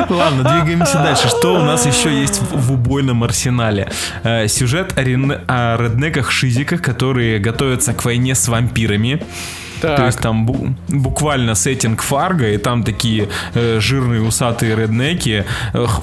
[0.10, 1.28] Ладно, двигаемся дальше.
[1.28, 3.92] Что у нас еще есть в, убойном арсенале?
[4.24, 9.22] Э, сюжет о реднеках-шизиках, которые готовятся к войне с вампирами.
[9.82, 9.98] Так.
[9.98, 15.46] То есть там бу- буквально сеттинг Фарго, и там такие э, жирные усатые реднеки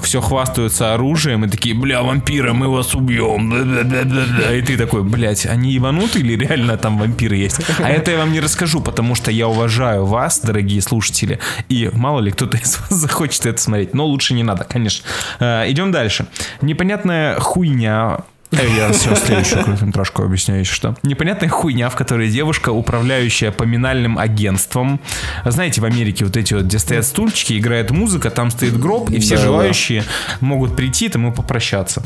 [0.01, 3.49] все хвастаются оружием и такие, бля, вампиры, мы вас убьем.
[3.49, 4.55] Да-да-да-да-да».
[4.55, 7.61] И ты такой, блядь, они ебануты или реально там вампиры есть?
[7.79, 12.19] А это я вам не расскажу, потому что я уважаю вас, дорогие слушатели, и мало
[12.19, 15.05] ли кто-то из вас захочет это смотреть, но лучше не надо, конечно.
[15.39, 16.25] Э, идем дальше.
[16.61, 20.95] Непонятная хуйня Э, Я все следующую короткометражку объясняю еще что.
[21.03, 24.99] Непонятная хуйня, в которой девушка, управляющая поминальным агентством.
[25.43, 29.19] Знаете, в Америке вот эти вот, где стоят стульчики, играет музыка, там стоит гроб, и
[29.19, 29.47] все Да-да.
[29.47, 30.03] желающие
[30.39, 32.01] могут прийти там и попрощаться.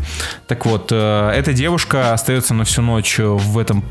[0.48, 3.84] Так вот, э, эта девушка остается на всю ночь в этом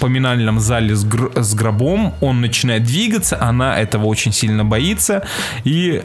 [0.00, 5.26] поминальном зале с, гр- с гробом, он начинает двигаться, она этого очень сильно боится,
[5.64, 6.02] и...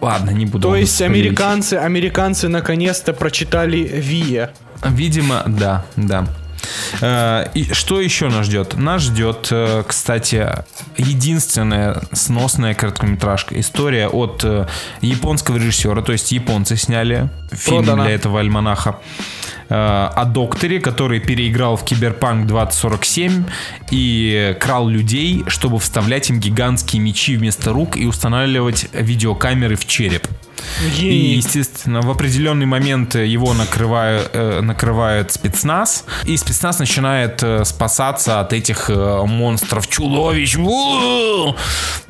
[0.00, 0.68] Ладно, не буду.
[0.68, 4.50] То есть американцы, американцы наконец-то прочитали Вия.
[4.84, 6.26] Видимо, да, да.
[7.00, 8.76] Э, И что еще нас ждет?
[8.76, 10.48] Нас ждет, э, кстати,
[10.96, 13.58] единственная сносная короткометражка.
[13.60, 14.66] История от э,
[15.00, 18.04] японского режиссера, то есть японцы сняли фильм Продано.
[18.04, 18.96] для этого альманаха
[19.68, 23.44] о докторе, который переиграл в Киберпанк 2047
[23.90, 30.28] и крал людей, чтобы вставлять им гигантские мечи вместо рук и устанавливать видеокамеры в череп.
[30.94, 38.40] И, естественно, в определенный момент его накрывает, э, накрывает спецназ, и спецназ начинает э, спасаться
[38.40, 40.56] от этих э, монстров, чудовищ.
[40.56, 41.56] У-у-у!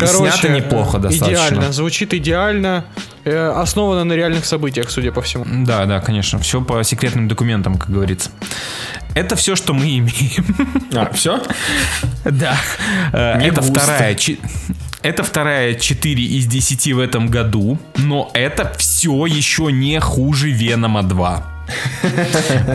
[0.05, 1.33] Снято неплохо достаточно.
[1.33, 2.85] Идеально, звучит идеально.
[3.25, 5.45] Основано на реальных событиях, судя по всему.
[5.65, 6.39] Да, да, конечно.
[6.39, 8.31] Все по секретным документам, как говорится.
[9.15, 10.47] Это все, что мы имеем.
[10.95, 11.43] А, все?
[12.25, 12.57] Да.
[13.39, 13.81] Не Это густо.
[13.81, 14.17] вторая...
[15.07, 21.05] Это вторая 4 из 10 в этом году, но это все еще не хуже Венома
[21.05, 21.47] 2.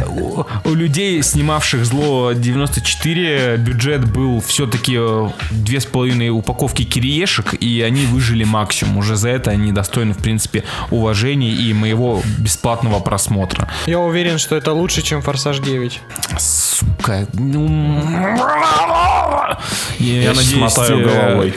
[0.08, 4.98] У, у людей, снимавших зло 94, бюджет был все-таки
[5.52, 9.00] две с половиной упаковки кириешек, и они выжили максимум.
[9.00, 13.70] Уже за это они достойны, в принципе, уважения и моего бесплатного просмотра.
[13.88, 16.00] Я уверен, что это лучше, чем Форсаж 9.
[16.40, 17.28] Сука.
[17.34, 18.02] ну,
[20.00, 21.54] Я, Я мотаю э, головой.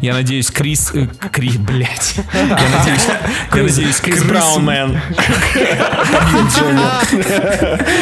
[0.00, 0.90] Я надеюсь, Крис...
[0.94, 2.14] э, Кри, блядь.
[2.34, 3.06] Я надеюсь,
[3.54, 5.00] я надеюсь, Крис Крис- Браунмен.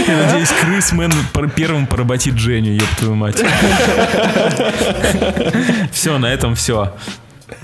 [0.07, 3.43] Я надеюсь, Крисмен пор- первым поработит Женю, ёб твою мать.
[5.93, 6.95] Все, на этом все.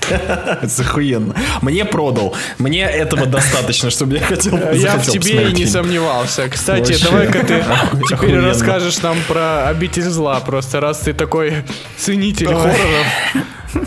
[0.09, 1.35] Это охуенно.
[1.61, 2.35] Мне продал.
[2.59, 6.49] Мне этого достаточно, чтобы я хотел Я в тебе и не сомневался.
[6.49, 7.65] Кстати, давай-ка ты
[8.09, 10.41] теперь расскажешь нам про обитель зла.
[10.41, 11.65] Просто раз ты такой
[11.97, 13.07] ценитель хорроров.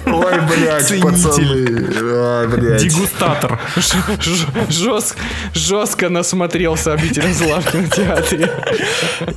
[0.05, 1.11] Ой, блядь, Ценитель.
[1.11, 2.13] пацаны.
[2.13, 2.81] Ай, блядь.
[2.83, 3.59] Дегустатор.
[4.69, 5.19] Жестко,
[5.53, 8.51] жестко насмотрелся обитель зла в кинотеатре.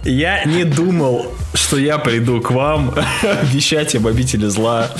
[0.04, 2.94] Я не думал, что я приду к вам
[3.44, 4.90] вещать об обители зла.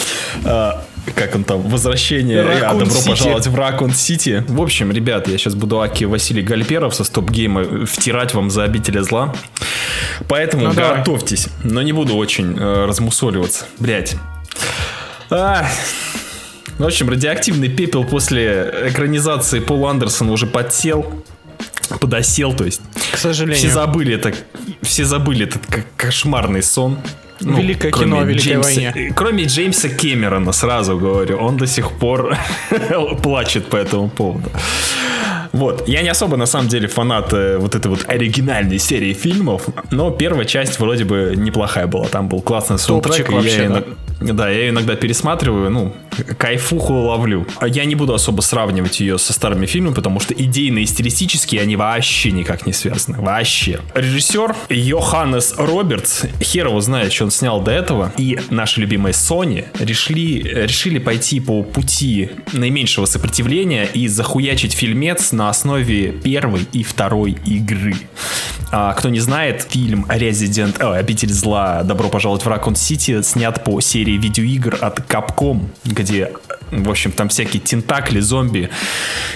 [0.45, 0.85] а,
[1.15, 3.09] как он там, возвращение, а, Ракун добро Сити.
[3.09, 4.45] пожаловать в Ракун Сити.
[4.49, 8.65] В общем, ребят, я сейчас буду Аки Василий Гальперов со Стоп Гейма втирать вам за
[8.65, 9.35] обителя зла.
[10.29, 10.99] Поэтому Ну, давай.
[10.99, 11.49] готовьтесь.
[11.65, 13.65] Но не буду очень э, размусоливаться.
[13.79, 14.17] Блять.
[15.31, 15.67] А,
[16.79, 21.25] в общем, радиоактивный пепел после экранизации Пола Андерсона уже подсел,
[22.01, 23.71] подосел, то есть К все сожалению.
[23.73, 24.33] забыли это,
[24.83, 25.63] все забыли этот
[25.97, 26.99] кошмарный сон.
[27.41, 29.13] Ну, Великое кроме кино о Великой Джеймса- войне.
[29.15, 32.37] Кроме Джеймса Кэмерона, сразу говорю, он до сих пор
[33.23, 34.51] плачет по этому поводу.
[35.53, 39.67] Вот, я не особо на самом деле фанат э, вот этой вот оригинальной серии фильмов,
[39.91, 43.63] но первая часть вроде бы неплохая была, там был классный саундтрек, Топчик и я вообще,
[43.63, 43.85] её да.
[44.21, 45.93] Да, я ее иногда пересматриваю, ну,
[46.39, 47.47] кайфуху ловлю.
[47.59, 51.57] А Я не буду особо сравнивать ее со старыми фильмами, потому что идейно и стилистически
[51.57, 53.19] они вообще никак не связаны.
[53.19, 53.81] Вообще.
[53.95, 59.67] Режиссер Йоханнес Робертс, хер его знает, что он снял до этого, и наши любимые Sony
[59.79, 67.39] решили, решили пойти по пути наименьшего сопротивления и захуячить фильмец на основе первой и второй
[67.45, 67.95] игры.
[68.71, 73.65] А, кто не знает, фильм Resident, о, Обитель зла, Добро пожаловать в Ракун Сити снят
[73.65, 75.69] по серии видеоигр от Capcom,
[76.09, 76.33] где,
[76.71, 78.71] в общем, там всякие тентакли, зомби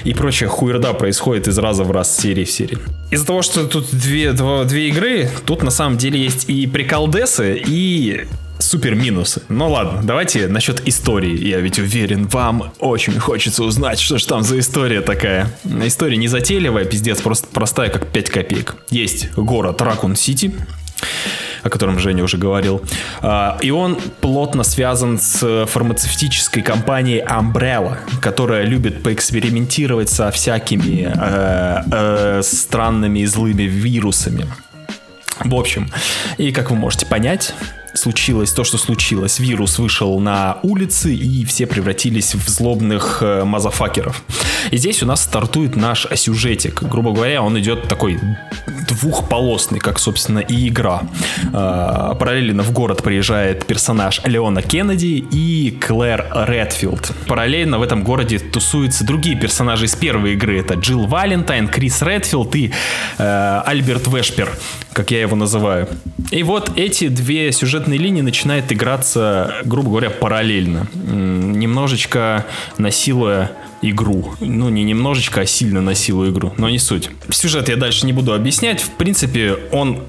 [0.04, 2.78] и прочая хуерда происходит из раза в раз, серии в серии.
[3.10, 7.60] Из-за того, что тут две, два- две игры, тут на самом деле есть и приколдесы,
[7.64, 8.26] и
[8.58, 9.42] супер минусы.
[9.48, 11.36] Ну ладно, давайте насчет истории.
[11.46, 15.50] Я ведь уверен, вам очень хочется узнать, что ж там за история такая.
[15.84, 18.76] История не затейливая, пиздец, просто простая, как 5 копеек.
[18.90, 20.54] Есть город Ракун-Сити,
[21.62, 22.82] о котором Женя уже говорил.
[23.20, 31.82] А, И он плотно связан с фармацевтической компанией Umbrella, которая любит поэкспериментировать со всякими э,
[31.90, 34.46] э, странными и злыми вирусами.
[35.40, 35.90] В общем,
[36.38, 37.54] и как вы можете понять,
[37.94, 39.38] случилось то, что случилось.
[39.38, 44.22] Вирус вышел на улицы, и все превратились в злобных э, мазафакеров.
[44.70, 46.82] И здесь у нас стартует наш сюжетик.
[46.82, 48.18] Грубо говоря, он идет такой
[48.88, 51.02] двухполосный, как, собственно, и игра.
[51.52, 57.12] Э, параллельно в город приезжает персонаж Леона Кеннеди и Клэр Редфилд.
[57.26, 60.60] Параллельно в этом городе тусуются другие персонажи из первой игры.
[60.60, 62.72] Это Джилл Валентайн, Крис Редфилд и
[63.18, 64.50] э, Альберт Вешпер,
[64.92, 65.88] как я его называю.
[66.30, 70.86] И вот эти две сюжетные линии начинают играться, грубо говоря, параллельно.
[70.94, 72.46] Немножечко
[72.78, 74.34] насилуя игру.
[74.40, 76.52] Ну, не немножечко, а сильно насилуя игру.
[76.56, 77.10] Но не суть.
[77.30, 78.82] Сюжет я дальше не буду объяснять.
[78.82, 80.02] В принципе, он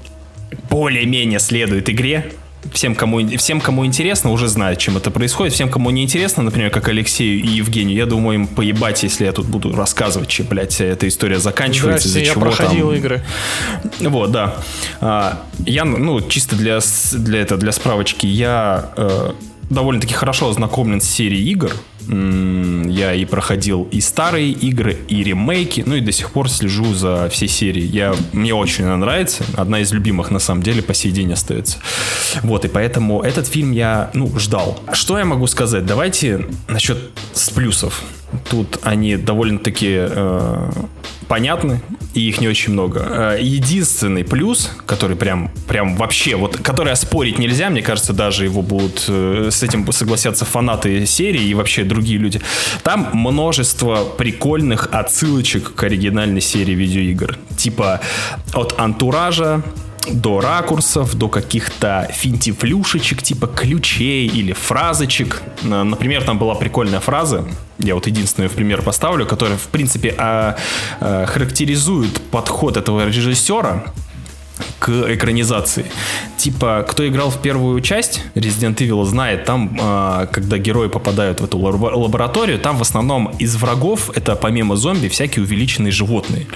[0.70, 2.32] более-менее следует игре.
[2.72, 5.54] Всем кому, всем, кому интересно, уже знают, чем это происходит.
[5.54, 9.32] Всем, кому не интересно, например, как Алексею и Евгению, я думаю, им поебать, если я
[9.32, 12.96] тут буду рассказывать, чем, блядь, эта история заканчивается, из-за я чего проходил там...
[12.96, 13.24] игры.
[14.00, 14.56] Вот, да.
[15.00, 16.80] А, Я, ну, чисто для,
[17.12, 19.32] для, это, для справочки, я э,
[19.70, 21.72] довольно-таки хорошо ознакомлен с серией игр.
[22.08, 27.28] Я и проходил и старые игры, и ремейки, ну и до сих пор слежу за
[27.30, 27.86] всей серией.
[27.86, 31.78] Я, мне очень она нравится, одна из любимых на самом деле по сей день остается.
[32.42, 34.80] Вот, и поэтому этот фильм я, ну, ждал.
[34.92, 35.86] Что я могу сказать?
[35.86, 36.98] Давайте насчет
[37.32, 38.02] с плюсов.
[38.48, 40.70] Тут они довольно-таки э,
[41.28, 41.80] понятны,
[42.14, 43.00] и их не очень много.
[43.06, 48.62] Э, Единственный плюс, который прям, прям вообще, вот, который оспорить нельзя, мне кажется, даже его
[48.62, 52.40] будут, э, с этим согласятся фанаты серии и вообще другие люди.
[52.82, 57.38] Там множество прикольных отсылочек к оригинальной серии видеоигр.
[57.56, 58.00] Типа
[58.52, 59.62] от антуража,
[60.10, 65.42] до ракурсов, до каких-то финтифлюшечек, типа ключей или фразочек.
[65.62, 67.44] Э, Например, там была прикольная фраза,
[67.78, 70.56] я вот единственную в пример поставлю, которая, в принципе, а,
[71.00, 73.84] а, характеризует подход этого режиссера
[74.78, 75.86] к экранизации.
[76.44, 81.44] Типа, кто играл в первую часть Resident Evil, знает, там, а, когда герои попадают в
[81.44, 86.46] эту лабо- лабораторию, там в основном из врагов это помимо зомби всякие увеличенные животные.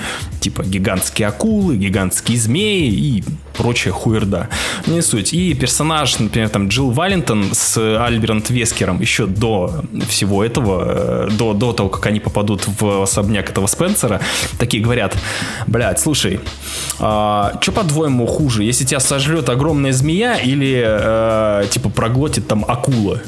[0.40, 3.24] Типа гигантские акулы, гигантские змеи и
[3.56, 4.48] прочая хуерда.
[4.86, 5.32] Не суть.
[5.32, 11.54] И персонаж, например, там Джилл Валентон с Альбером Вескером еще до всего этого, э, до,
[11.54, 14.20] до того, как они попадут в особняк этого Спенсера,
[14.58, 15.16] такие говорят,
[15.66, 16.40] блядь, слушай,
[16.98, 19.48] что по-твоему хуже, если тебя сожрет
[19.78, 23.20] огромная змея или э, типа проглотит там акула?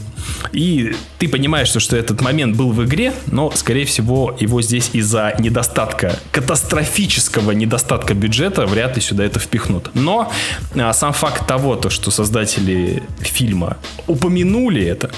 [0.52, 5.34] И ты понимаешь, что, этот момент был в игре, но, скорее всего, его здесь из-за
[5.38, 9.90] недостатка, катастрофического недостатка бюджета вряд ли сюда это впихнут.
[9.94, 10.32] Но
[10.76, 13.76] а, сам факт того, то, что создатели фильма
[14.06, 15.10] упомянули это,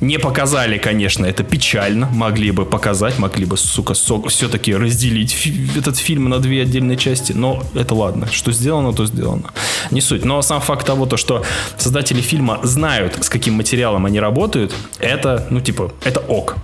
[0.00, 2.06] не показали, конечно, это печально.
[2.06, 3.94] Могли бы показать, могли бы, сука,
[4.28, 7.32] все-таки разделить фи- этот фильм на две отдельные части.
[7.32, 8.26] Но это ладно.
[8.32, 9.50] Что сделано, то сделано.
[9.90, 10.24] Не суть.
[10.24, 11.44] Но сам факт того, то, что
[11.76, 16.56] создатели фильма знают, с каким материалом они работают, это, ну, типа, это ок.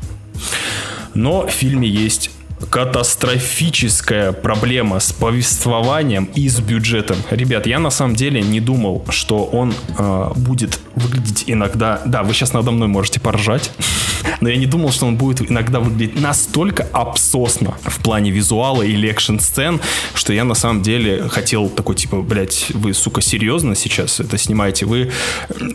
[1.15, 2.31] Но в фильме есть
[2.71, 7.17] катастрофическая проблема с повествованием и с бюджетом.
[7.31, 12.03] Ребят, я на самом деле не думал, что он э, будет выглядеть иногда...
[12.07, 13.71] Да, вы сейчас надо мной можете поржать,
[14.41, 19.09] но я не думал, что он будет иногда выглядеть настолько абсосно в плане визуала или
[19.09, 19.81] экшн-сцен,
[20.15, 24.87] что я на самом деле хотел такой, типа, блядь, вы, сука, серьезно сейчас это снимаете?
[24.87, 25.11] Вы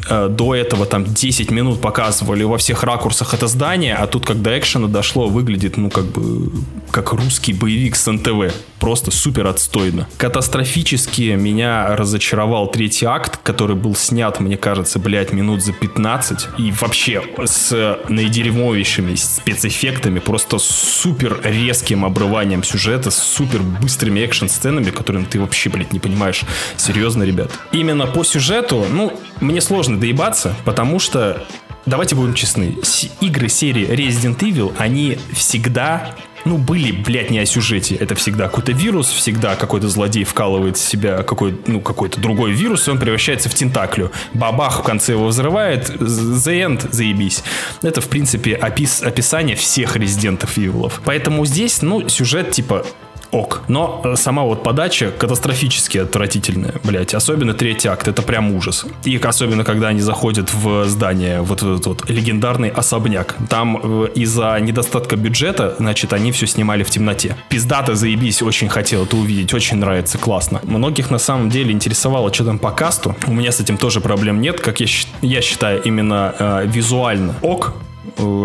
[0.09, 4.57] э, до этого там 10 минут показывали во всех ракурсах это здание, а тут, когда
[4.57, 6.51] экшена дошло, выглядит, ну, как бы,
[6.89, 8.53] как русский боевик с НТВ.
[8.79, 10.07] Просто супер отстойно.
[10.17, 16.47] Катастрофически меня разочаровал третий акт, который был снят, мне кажется, блядь, минут за 15.
[16.57, 25.25] И вообще с наидерьмовейшими спецэффектами, просто супер резким обрыванием сюжета, с супер быстрыми экшн-сценами, которым
[25.25, 26.41] ты вообще, блядь, не понимаешь.
[26.77, 27.51] Серьезно, ребят.
[27.71, 31.45] Именно по сюжету, ну, мне сложно доебаться, потому что
[31.85, 32.77] Давайте будем честны.
[33.21, 36.15] Игры серии Resident Evil, они всегда
[36.45, 37.95] ну, были, блядь, не о сюжете.
[37.95, 42.87] Это всегда какой-то вирус, всегда какой-то злодей вкалывает в себя какой, ну, какой-то другой вирус,
[42.87, 44.11] и он превращается в тентаклю.
[44.33, 47.43] Бабах в конце его взрывает, the end, заебись.
[47.81, 50.91] Это, в принципе, опис, описание всех Резидентов Evil.
[51.05, 52.85] Поэтому здесь, ну, сюжет, типа,
[53.31, 53.61] ок.
[53.67, 57.13] Но э, сама вот подача катастрофически отвратительная, блять.
[57.13, 58.85] Особенно третий акт, это прям ужас.
[59.03, 63.35] И особенно, когда они заходят в здание, вот этот вот легендарный особняк.
[63.49, 67.35] Там э, из-за недостатка бюджета, значит, они все снимали в темноте.
[67.49, 70.59] Пиздато заебись, очень хотел это увидеть, очень нравится, классно.
[70.63, 73.15] Многих на самом деле интересовало, что там по касту.
[73.27, 74.87] У меня с этим тоже проблем нет, как я,
[75.21, 77.73] я считаю, именно э, визуально ок,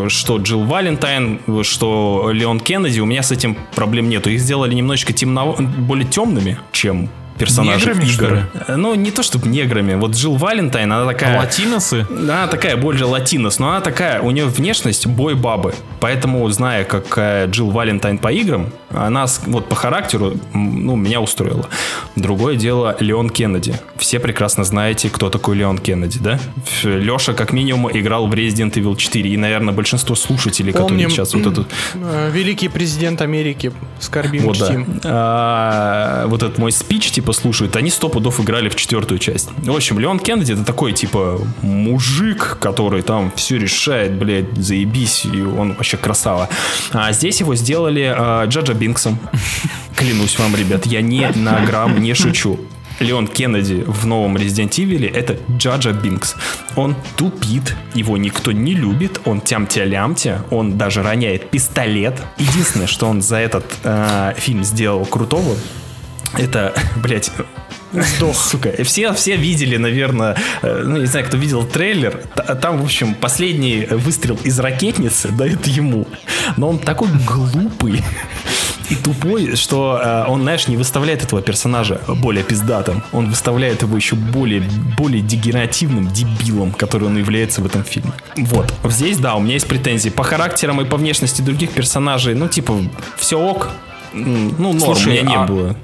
[0.09, 4.31] что Джилл Валентайн, что Леон Кеннеди, у меня с этим проблем нету.
[4.31, 7.09] Их сделали немножечко темно, более темными, чем
[7.39, 8.49] персонажей Неграми, что.
[8.69, 9.95] Э, Ну, не то чтобы неграми.
[9.95, 11.39] Вот Джилл Валентайн, она такая...
[11.39, 12.07] Латиносы?
[12.11, 15.75] Она такая больше латинос, но она такая, у нее внешность бой бабы.
[16.01, 21.69] Поэтому, зная, какая Джилл Валентайн по играм, она вот по характеру, ну, меня устроила.
[22.17, 23.79] Другое дело Леон Кеннеди.
[23.97, 26.39] Все прекрасно знаете, кто такой Леон Кеннеди, да?
[26.83, 29.31] Леша, как минимум, играл в Resident Evil 4.
[29.31, 31.11] И, наверное, большинство слушателей, которые Помним.
[31.11, 33.73] сейчас вот эту Э, Великий президент Америки.
[34.01, 34.85] Скорбим вот, да.
[35.05, 39.51] А, вот этот мой спич, типа, слушают, они сто пудов играли в четвертую часть.
[39.59, 45.43] В общем, Леон Кеннеди это такой, типа, мужик, который там все решает, блядь, заебись, и
[45.43, 46.49] он вообще красава.
[46.93, 49.19] А здесь его сделали а, Джаджа Бинксом.
[49.97, 52.59] Клянусь вам, ребят, я не на грамм не шучу.
[53.01, 56.35] Леон Кеннеди в новом Resident Evil это Джаджа Бинкс.
[56.77, 62.23] Он тупит, его никто не любит, он тям-тя-лям-тя, он даже роняет пистолет.
[62.39, 65.57] Единственное, что он за этот э, фильм сделал крутого,
[66.39, 67.31] это, блядь,
[67.93, 68.37] Сдох.
[68.37, 68.73] Сука.
[68.85, 72.21] Все, все видели, наверное, э, ну, не знаю, кто видел трейлер.
[72.35, 76.07] Т- Там, в общем, последний выстрел из ракетницы дает ему.
[76.57, 78.03] Но он такой глупый
[78.91, 83.03] и тупой, что э, он, знаешь, не выставляет этого персонажа более пиздатым.
[83.13, 84.63] Он выставляет его еще более,
[84.99, 88.13] более дегенеративным дебилом, который он является в этом фильме.
[88.37, 88.71] Вот.
[88.85, 92.35] Здесь, да, у меня есть претензии по характерам и по внешности других персонажей.
[92.35, 92.77] Ну, типа,
[93.17, 93.71] все ок.
[94.13, 95.77] Ну, норм, Слушай, у меня не а- было.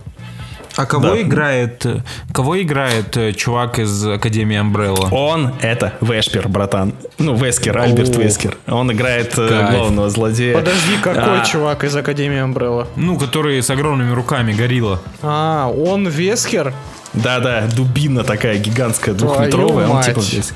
[0.77, 1.21] А кого Да.
[1.21, 1.87] играет,
[2.33, 5.09] кого играет э, чувак из Академии Umbrella?
[5.13, 6.95] Он это Вешпер, братан.
[7.19, 8.57] Ну, Вескер, Альберт Вескер.
[8.67, 9.71] Он играет э, Кайф.
[9.77, 10.55] главного злодея.
[10.55, 12.87] Подожди, какой А, чувак из Академии Umbrella?
[12.97, 15.01] Ну, который с огромными руками, горилла.
[15.23, 16.73] А, он Вескер?
[17.15, 19.87] Да-да, дубина такая гигантская, двухметровая.
[19.89, 20.53] Он типа здесь.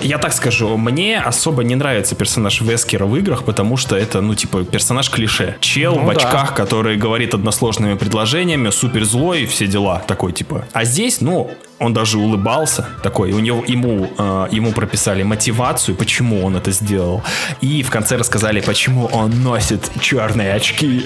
[0.00, 4.34] Я так скажу, мне особо не нравится персонаж Вескера в играх, потому что это, ну,
[4.34, 5.56] типа, персонаж клише.
[5.60, 6.12] Чел Ну в да.
[6.12, 10.64] очках, который говорит односложными предложениями, супер злой, все дела, такой, типа.
[10.72, 16.44] А здесь, ну, он даже улыбался такой, у него ему э, ему прописали мотивацию, почему
[16.44, 17.22] он это сделал,
[17.60, 21.04] и в конце рассказали, почему он носит черные очки.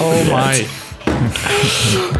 [0.00, 0.66] О май.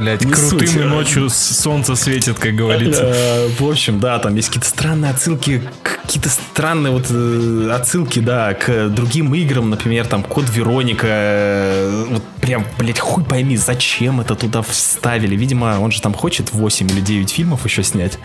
[0.01, 3.03] Блять, крутым и ночью солнце светит, как говорится.
[3.05, 8.55] Э, В общем, да, там есть какие-то странные отсылки, какие-то странные вот э, отсылки, да,
[8.55, 11.07] к другим играм, например, там Код Вероника.
[11.09, 15.35] э, Вот прям, блять, хуй пойми, зачем это туда вставили.
[15.37, 18.19] Видимо, он же там хочет 8 или 9 фильмов еще снять.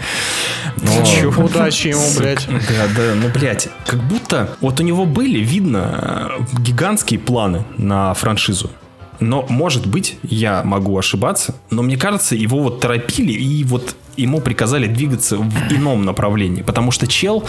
[0.81, 2.47] Но- Удачи ему, блядь.
[2.47, 8.69] Да, да, ну, блядь, как будто вот у него были, видно, гигантские планы на франшизу.
[9.21, 14.41] Но, может быть, я могу ошибаться, но мне кажется, его вот торопили и вот ему
[14.41, 17.45] приказали двигаться в ином направлении, потому что чел,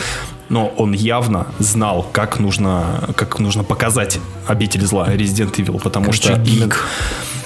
[0.49, 6.35] но он явно знал, как нужно, как нужно показать обитель зла Resident Evil, потому что
[6.47, 6.75] именно-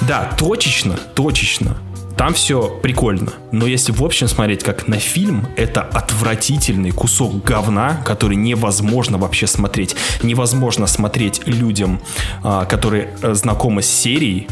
[0.03, 1.77] да, точечно, точечно.
[2.17, 3.33] Там все прикольно.
[3.53, 9.47] Но если в общем смотреть как на фильм, это отвратительный кусок говна, который невозможно вообще
[9.47, 9.95] смотреть.
[10.23, 12.01] Невозможно смотреть людям,
[12.43, 14.49] а, которые э, знакомы с серией.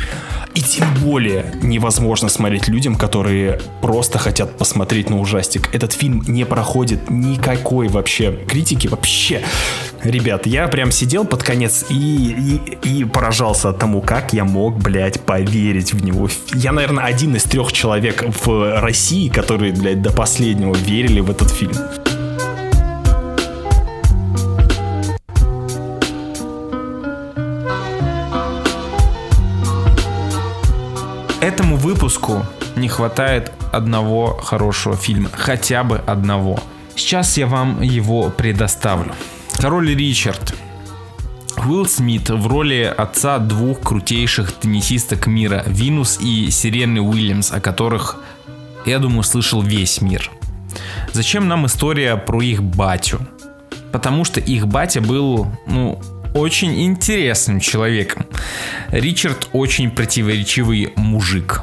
[0.55, 5.75] И тем более невозможно смотреть людям, которые просто хотят посмотреть на ужастик.
[5.75, 8.89] Этот фильм не проходит никакой вообще критики.
[8.89, 9.43] Вообще.
[10.03, 15.21] Ребят, я прям сидел под конец и, и, и поражался тому, как я мог, блядь,
[15.23, 16.29] поверить в него.
[16.53, 21.53] Я, наверное, один из трех человек в России, которые, блядь, до последнего верили в этот
[21.53, 21.77] фильм.
[31.41, 32.45] Этому выпуску
[32.75, 35.31] не хватает одного хорошего фильма.
[35.33, 36.59] Хотя бы одного.
[36.97, 39.15] Сейчас я вам его предоставлю.
[39.61, 40.57] Король Ричард.
[41.67, 48.17] Уилл Смит в роли отца двух крутейших теннисисток мира, Винус и Сирены Уильямс, о которых,
[48.87, 50.31] я думаю, слышал весь мир.
[51.13, 53.21] Зачем нам история про их батю?
[53.93, 56.01] Потому что их батя был, ну,
[56.35, 58.27] очень интересным человеком.
[58.89, 61.63] Ричард очень противоречивый мужик.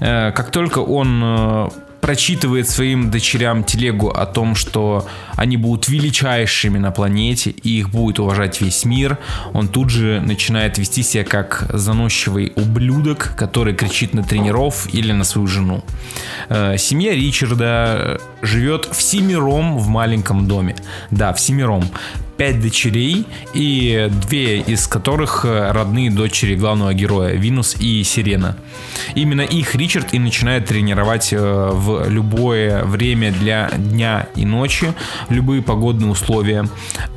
[0.00, 1.68] Э, Как только он э,
[2.00, 8.18] прочитывает своим дочерям телегу о том, что они будут величайшими на планете и их будет
[8.18, 9.18] уважать весь мир,
[9.52, 15.24] он тут же начинает вести себя как заносчивый ублюдок, который кричит на тренеров или на
[15.24, 15.84] свою жену.
[16.48, 20.76] Э, Семья Ричарда живет всемиром в маленьком доме.
[21.10, 21.84] Да, всемиром.
[22.40, 28.56] Пять дочерей, и две из которых э, родные дочери главного героя, Винус и Сирена.
[29.14, 31.36] Именно их Ричард и начинает тренировать э,
[31.70, 34.94] в любое время для дня и ночи,
[35.28, 36.66] любые погодные условия.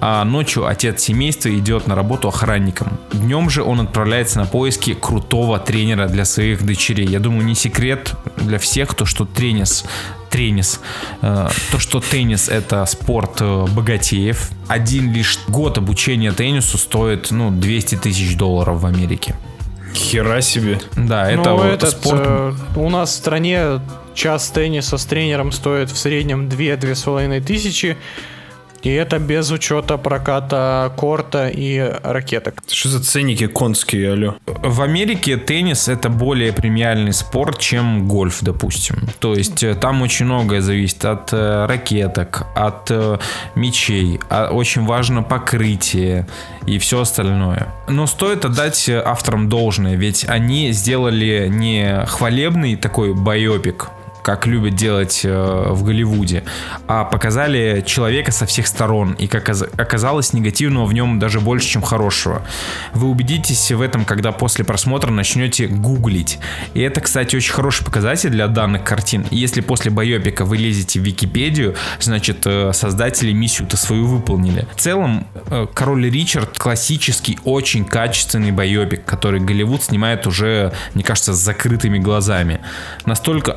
[0.01, 2.99] А ночью отец семейства идет на работу охранником.
[3.13, 7.07] Днем же он отправляется на поиски крутого тренера для своих дочерей.
[7.07, 9.85] Я думаю, не секрет для всех, то что тренис
[10.33, 10.79] тренис.
[11.21, 14.49] Э, То, что теннис это спорт э, богатеев.
[14.67, 19.35] Один лишь год обучения теннису стоит, ну, 200 тысяч долларов в Америке.
[19.93, 20.79] Хера себе.
[20.97, 22.21] Да, это Ну, вот этот, спорт.
[22.25, 23.79] э, у нас в стране
[24.15, 27.95] час тенниса с тренером стоит в среднем 2-2,5 тысячи.
[28.83, 32.61] И это без учета проката корта и ракеток.
[32.67, 34.35] Что за ценники конские, алло?
[34.45, 39.07] В Америке теннис это более премиальный спорт, чем гольф, допустим.
[39.19, 43.19] То есть э, там очень многое зависит от э, ракеток, от э,
[43.55, 46.27] мячей, а очень важно покрытие
[46.65, 47.67] и все остальное.
[47.87, 53.89] Но стоит отдать авторам должное, ведь они сделали не хвалебный такой байопик,
[54.23, 56.43] как любят делать э, в Голливуде,
[56.87, 61.81] а показали человека со всех сторон, и как оказалось, негативного в нем даже больше, чем
[61.81, 62.41] хорошего.
[62.93, 66.39] Вы убедитесь в этом, когда после просмотра начнете гуглить.
[66.73, 69.25] И это, кстати, очень хороший показатель для данных картин.
[69.29, 74.65] Если после байопика вы лезете в Википедию, значит, э, создатели миссию-то свою выполнили.
[74.75, 81.33] В целом, э, Король Ричард классический, очень качественный байопик, который Голливуд снимает уже, мне кажется,
[81.33, 82.61] с закрытыми глазами.
[83.05, 83.51] Настолько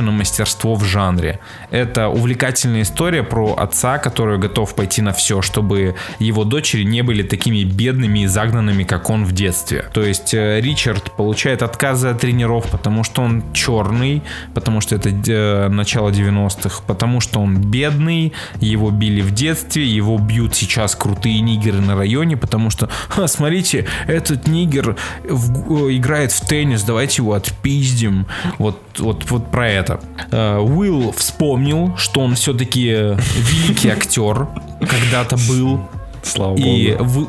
[0.00, 1.38] отточено мастерство в жанре.
[1.70, 7.22] Это увлекательная история про отца, который готов пойти на все, чтобы его дочери не были
[7.22, 9.84] такими бедными и загнанными, как он в детстве.
[9.92, 14.22] То есть э, Ричард получает отказы от тренеров, потому что он черный,
[14.54, 20.18] потому что это э, начало 90-х, потому что он бедный, его били в детстве, его
[20.18, 26.32] бьют сейчас крутые нигеры на районе, потому что, «Ха, смотрите, этот нигер в- э, играет
[26.32, 28.26] в теннис, давайте его отпиздим.
[28.58, 30.00] Вот, вот, вот про это.
[30.32, 31.59] Уилл вспомнил,
[31.96, 34.48] что он все-таки великий актер,
[34.80, 35.80] когда-то был,
[36.22, 37.04] Слава и, богу.
[37.04, 37.26] вы,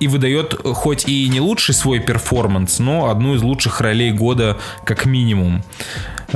[0.00, 5.06] и выдает хоть и не лучший свой перформанс, но одну из лучших ролей года как
[5.06, 5.62] минимум.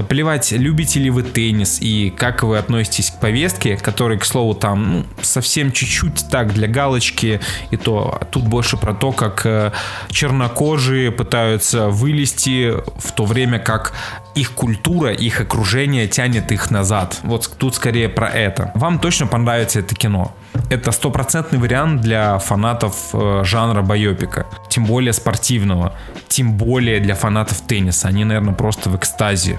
[0.08, 4.92] Плевать, любите ли вы теннис и как вы относитесь к повестке, которая, к слову, там
[4.92, 7.40] ну, совсем чуть-чуть так для галочки,
[7.72, 9.72] и то а тут больше про то, как э,
[10.10, 13.92] чернокожие пытаются вылезти в то время как
[14.34, 17.18] их культура, их окружение тянет их назад.
[17.22, 18.72] Вот тут скорее про это.
[18.74, 20.32] Вам точно понравится это кино.
[20.68, 24.46] Это стопроцентный вариант для фанатов э, жанра байопика.
[24.68, 25.94] Тем более спортивного.
[26.28, 28.08] Тем более для фанатов тенниса.
[28.08, 29.58] Они, наверное, просто в экстазе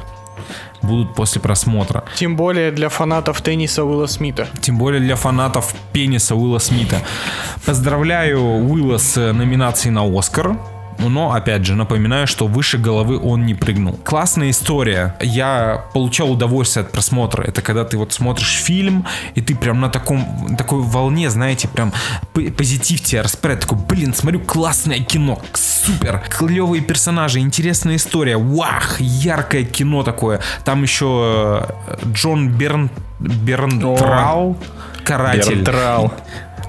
[0.81, 2.03] будут после просмотра.
[2.15, 4.47] Тем более для фанатов тенниса Уилла Смита.
[4.61, 6.97] Тем более для фанатов пениса Уилла Смита.
[7.65, 10.57] Поздравляю Уилла с номинацией на Оскар.
[10.99, 13.93] Но, опять же, напоминаю, что выше головы он не прыгнул.
[14.03, 15.15] Классная история.
[15.21, 17.43] Я получал удовольствие от просмотра.
[17.43, 21.91] Это когда ты вот смотришь фильм, и ты прям на таком, такой волне, знаете, прям
[22.33, 23.61] позитив тебя распирает.
[23.61, 30.41] Такой, блин, смотрю, классное кино, супер, клевые персонажи, интересная история, вах, яркое кино такое.
[30.63, 32.89] Там еще э, Джон Берн...
[33.19, 34.57] Бернтрау,
[35.03, 36.11] каратель Бертрал.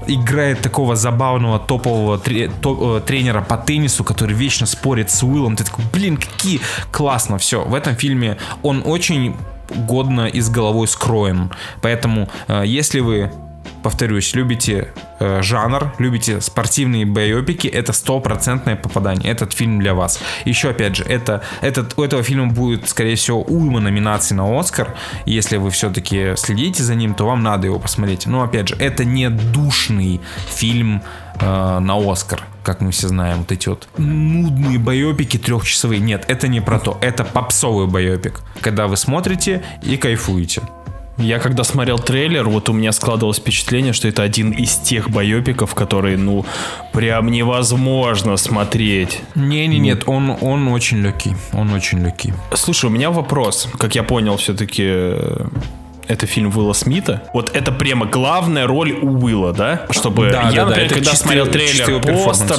[0.06, 5.56] Играет такого забавного топового э, тренера по теннису, который вечно спорит с Уиллом.
[5.56, 7.38] Ты такой, блин, какие классно.
[7.38, 9.36] Все, в этом фильме он очень
[9.74, 11.50] годно и с головой скроен.
[11.80, 13.30] Поэтому, э, если вы
[13.82, 19.30] повторюсь, любите э, жанр, любите спортивные байопики, это стопроцентное попадание.
[19.30, 20.20] Этот фильм для вас.
[20.44, 24.94] Еще опять же, это, этот, у этого фильма будет, скорее всего, уйма номинаций на Оскар.
[25.26, 28.26] Если вы все-таки следите за ним, то вам надо его посмотреть.
[28.26, 31.02] Но опять же, это не душный фильм
[31.40, 33.38] э, на Оскар, как мы все знаем.
[33.38, 36.00] Вот эти вот нудные байопики трехчасовые.
[36.00, 36.98] Нет, это не про то.
[37.00, 38.40] Это попсовый байопик.
[38.60, 40.62] Когда вы смотрите и кайфуете.
[41.22, 45.74] Я когда смотрел трейлер, вот у меня складывалось впечатление, что это один из тех байопиков,
[45.74, 46.44] которые, ну,
[46.92, 49.20] прям невозможно смотреть.
[49.36, 51.34] Не-не, нет, он, он очень легкий.
[51.52, 52.34] Он очень легкий.
[52.54, 53.68] Слушай, у меня вопрос.
[53.78, 55.12] Как я понял, все-таки
[56.08, 57.22] это фильм Уилла Смита.
[57.32, 59.86] Вот это прямо главная роль у Уилла, да?
[59.90, 62.56] Чтобы Да, я, да, да, например, это когда чистый- смотрел трейлер, постер,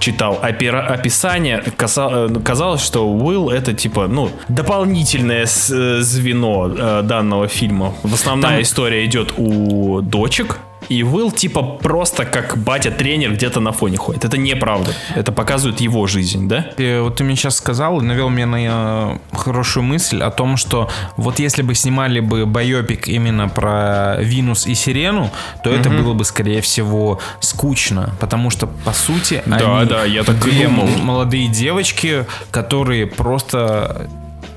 [0.00, 7.48] читал опера- описание, э, казалось, что Уилл это типа, ну, дополнительное э, звено э, данного
[7.48, 7.94] фильма.
[8.02, 10.58] В основная Там- история идет у дочек,
[10.88, 14.24] И Уилл типа просто как батя-тренер где-то на фоне ходит.
[14.24, 14.92] Это неправда.
[15.14, 16.66] Это показывает его жизнь, да?
[16.76, 20.88] И вот ты мне сейчас сказал навел меня на э, хорошую мысль о том, что
[21.16, 25.30] вот если бы снимали бы байопик именно про Винус и Сирену,
[25.62, 30.24] то это было бы, скорее всего, скучно, потому что, по сути, Да, они да, я
[30.24, 34.08] так две молодые девочки, которые просто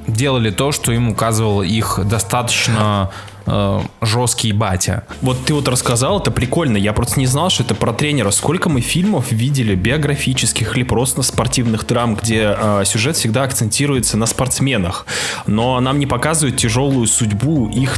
[0.07, 3.09] делали то, что им указывал их достаточно
[3.49, 5.03] э, жесткий батя.
[5.21, 6.77] Вот ты вот рассказал, это прикольно.
[6.77, 8.31] Я просто не знал, что это про тренера.
[8.31, 14.25] Сколько мы фильмов видели биографических или просто спортивных драм, где э, сюжет всегда акцентируется на
[14.25, 15.05] спортсменах,
[15.47, 17.97] но нам не показывают тяжелую судьбу их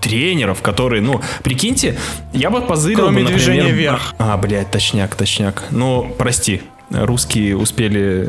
[0.00, 1.96] тренеров, которые, ну, прикиньте,
[2.32, 4.14] я бы позырил Кроме бы, например, движения вверх.
[4.18, 5.64] А, блядь, точняк, точняк.
[5.70, 8.28] Ну, прости, русские успели...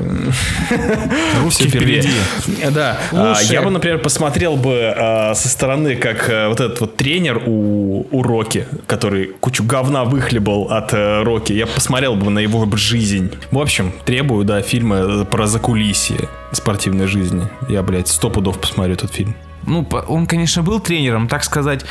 [1.44, 2.10] Русские Всё впереди.
[2.72, 2.98] Да.
[3.12, 3.54] А, Лучше.
[3.54, 8.08] Я бы, например, посмотрел бы а, со стороны, как а, вот этот вот тренер у,
[8.12, 13.32] у Рокки, который кучу говна выхлебал от э, Рокки, я посмотрел бы на его жизнь.
[13.52, 17.48] В общем, требую, да, фильма про закулисье спортивной жизни.
[17.68, 19.36] Я, блядь, сто пудов посмотрю этот фильм.
[19.66, 21.86] Ну, он, конечно, был тренером, так сказать,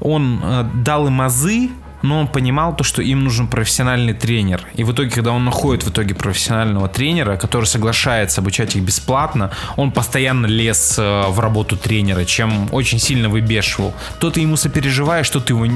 [0.00, 1.70] он э, дал им азы,
[2.02, 4.66] но он понимал то, что им нужен профессиональный тренер.
[4.74, 9.50] И в итоге, когда он находит в итоге профессионального тренера, который соглашается обучать их бесплатно,
[9.76, 13.94] он постоянно лез э, в работу тренера, чем очень сильно выбешивал.
[14.18, 15.66] То ты ему сопереживаешь, то ты его,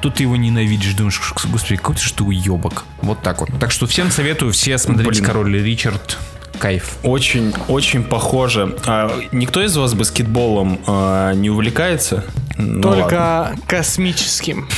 [0.00, 1.20] то ты его ненавидишь, думаешь,
[1.50, 2.84] господи, какой ты же ты уебок.
[3.00, 3.50] Вот так вот.
[3.58, 5.24] Так что всем советую, все смотрите Блин.
[5.24, 6.18] «Король Ричард».
[6.58, 6.98] Кайф.
[7.02, 8.76] Очень, очень похоже.
[8.86, 12.24] А, никто из вас баскетболом а, не увлекается?
[12.56, 13.02] Ну, ладно.
[13.02, 14.68] Только космическим.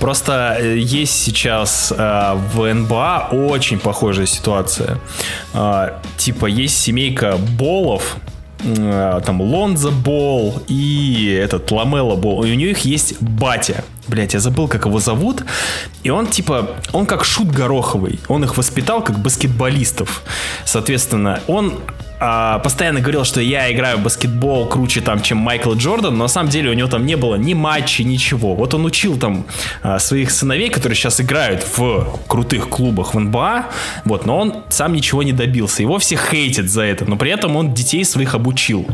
[0.00, 4.98] Просто э, есть сейчас э, в НБА очень похожая ситуация.
[5.52, 8.16] А, Типа есть семейка Болов,
[8.64, 12.44] э, там Лонза Бол и этот Ламела Бол.
[12.44, 13.84] И у них есть батя.
[14.08, 15.44] Блять, я забыл, как его зовут.
[16.02, 18.20] И он типа, он как шут Гороховый.
[18.28, 20.22] Он их воспитал как баскетболистов.
[20.64, 21.78] Соответственно, он
[22.62, 26.50] постоянно говорил, что я играю в баскетбол круче там, чем Майкл Джордан, но на самом
[26.50, 28.54] деле у него там не было ни матчей, ничего.
[28.54, 29.46] Вот он учил там
[29.82, 33.66] а, своих сыновей, которые сейчас играют в крутых клубах в НБА,
[34.04, 35.82] вот, но он сам ничего не добился.
[35.82, 38.86] Его все хейтят за это, но при этом он детей своих обучил.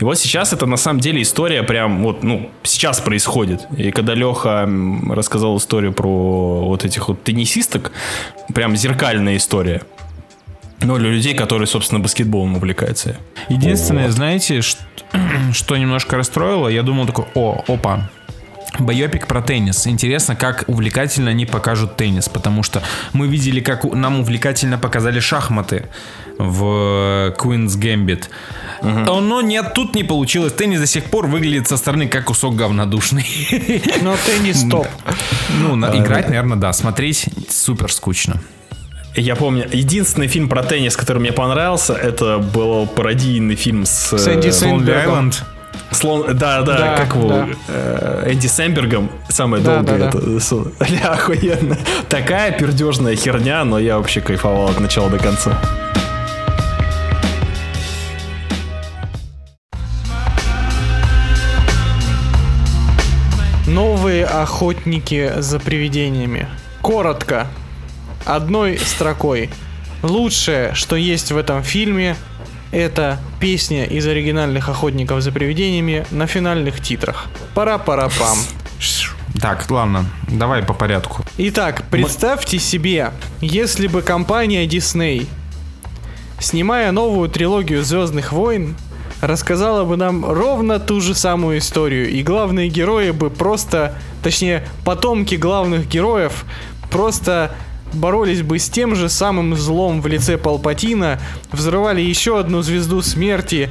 [0.00, 3.66] И вот сейчас это на самом деле история прям вот, ну, сейчас происходит.
[3.76, 4.68] И когда Леха
[5.10, 7.92] рассказал историю про вот этих вот теннисисток,
[8.52, 9.82] прям зеркальная история.
[10.84, 13.16] Ну, для людей, которые, собственно, баскетболом увлекаются.
[13.48, 14.12] Единственное, Вот.
[14.12, 14.82] знаете, что,
[15.52, 18.10] что немножко расстроило, я думал такой, о, опа,
[18.78, 19.86] Байопик про теннис.
[19.86, 22.82] Интересно, как увлекательно они покажут теннис, потому что
[23.12, 25.86] мы видели, как нам увлекательно показали шахматы
[26.38, 28.24] в Queen's Gambit.
[28.80, 30.52] О, Но нет, тут не получилось.
[30.52, 33.26] Теннис до сих пор выглядит со стороны как кусок говнодушный.
[34.02, 34.88] Но теннис топ.
[35.60, 36.72] Ну, играть, наверное, да.
[36.72, 38.40] Смотреть супер скучно.
[39.16, 44.12] Я помню, единственный фильм про теннис, который мне понравился, это был пародийный фильм с...
[44.12, 45.32] э, С Энди Lonely Сэндбергом.
[45.92, 47.48] Слон, да, да, Да, как его, да.
[47.68, 50.18] э, Энди Сэмбергом, самое Да, долгое да, да.
[50.18, 50.52] это, с-
[50.90, 51.78] Ля, охуенно.
[52.08, 55.56] Такая пердежная херня, но я вообще кайфовал от начала до конца.
[63.66, 66.46] Новые охотники за привидениями.
[66.82, 67.46] Коротко.
[68.24, 69.50] Одной строкой.
[70.02, 72.16] Лучшее, что есть в этом фильме,
[72.72, 77.26] это песня из оригинальных охотников за привидениями на финальных титрах.
[77.54, 78.38] Пара-пара-пам.
[79.40, 81.24] Так, ладно, давай по порядку.
[81.38, 85.26] Итак, представьте себе, если бы компания Disney,
[86.38, 88.76] снимая новую трилогию Звездных войн,
[89.20, 95.34] рассказала бы нам ровно ту же самую историю, и главные герои бы просто, точнее, потомки
[95.34, 96.44] главных героев,
[96.90, 97.54] просто
[97.94, 101.20] боролись бы с тем же самым злом в лице Палпатина,
[101.52, 103.70] взрывали еще одну звезду смерти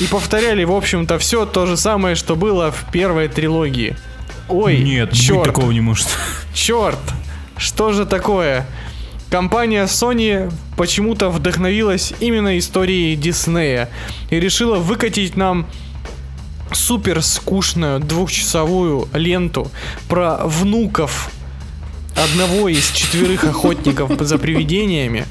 [0.00, 3.96] и повторяли, в общем-то, все то же самое, что было в первой трилогии.
[4.48, 5.44] Ой, Нет, черт.
[5.44, 6.08] такого не может.
[6.52, 6.98] Черт!
[7.56, 8.66] Что же такое?
[9.30, 13.88] Компания Sony почему-то вдохновилась именно историей Диснея
[14.30, 15.66] и решила выкатить нам
[16.72, 19.70] супер скучную двухчасовую ленту
[20.08, 21.30] про внуков
[22.16, 25.26] одного из четверых охотников за привидениями,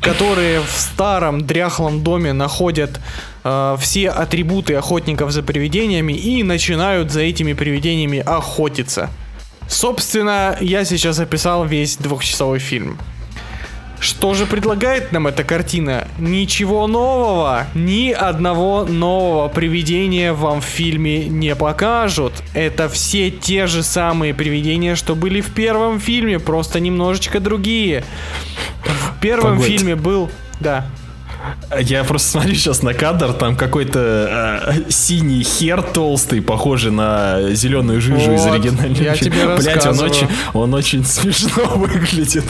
[0.00, 3.00] которые в старом дряхлом доме находят
[3.44, 9.10] э, все атрибуты охотников за привидениями и начинают за этими привидениями охотиться.
[9.68, 12.98] Собственно, я сейчас описал весь двухчасовой фильм.
[14.00, 16.08] Что же предлагает нам эта картина?
[16.18, 17.66] Ничего нового.
[17.74, 22.32] Ни одного нового привидения вам в фильме не покажут.
[22.54, 28.02] Это все те же самые привидения, что были в первом фильме, просто немножечко другие.
[28.84, 29.66] В первом Погодь.
[29.66, 30.30] фильме был...
[30.60, 30.86] Да.
[31.78, 38.00] Я просто смотрю сейчас на кадр, там какой-то э, синий хер толстый, похожий на зеленую
[38.00, 42.44] жижу из Вот, оригинального я тебе Блядь, он очень, он очень смешно выглядит.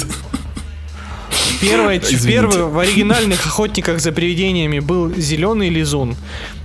[1.61, 6.16] Первое, первый в оригинальных охотниках за привидениями был зеленый лизун,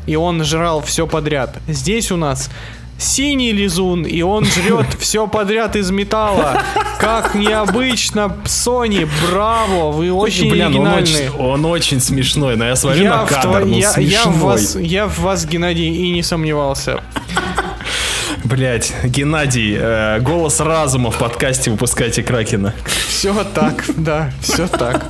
[0.07, 1.57] и он жрал все подряд.
[1.67, 2.49] Здесь у нас
[2.97, 6.61] синий лизун, и он жрет все подряд из металла.
[6.99, 11.29] Как необычно, Sony, браво, вы очень Бля, ну он, оригинальные.
[11.31, 14.11] очень, он очень смешной, но я смотрю Я на кадр, тво- ну я, смешной.
[14.11, 17.03] я в вас, я в вас, Геннадий, и не сомневался.
[18.45, 22.73] Блять, Геннадий, э, голос разума в подкасте выпускайте Кракена.
[23.07, 25.03] Все так, да, все так.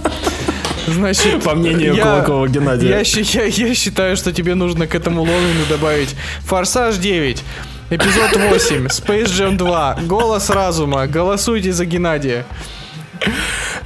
[0.88, 2.90] Значит, По мнению Кулакова Геннадия.
[2.90, 6.16] Я, я- я считаю, что тебе нужно к этому лозунгу добавить
[6.46, 7.44] Форсаж 9,
[7.90, 12.46] эпизод 8, Space Jam 2, Голос разума, голосуйте за Геннадия.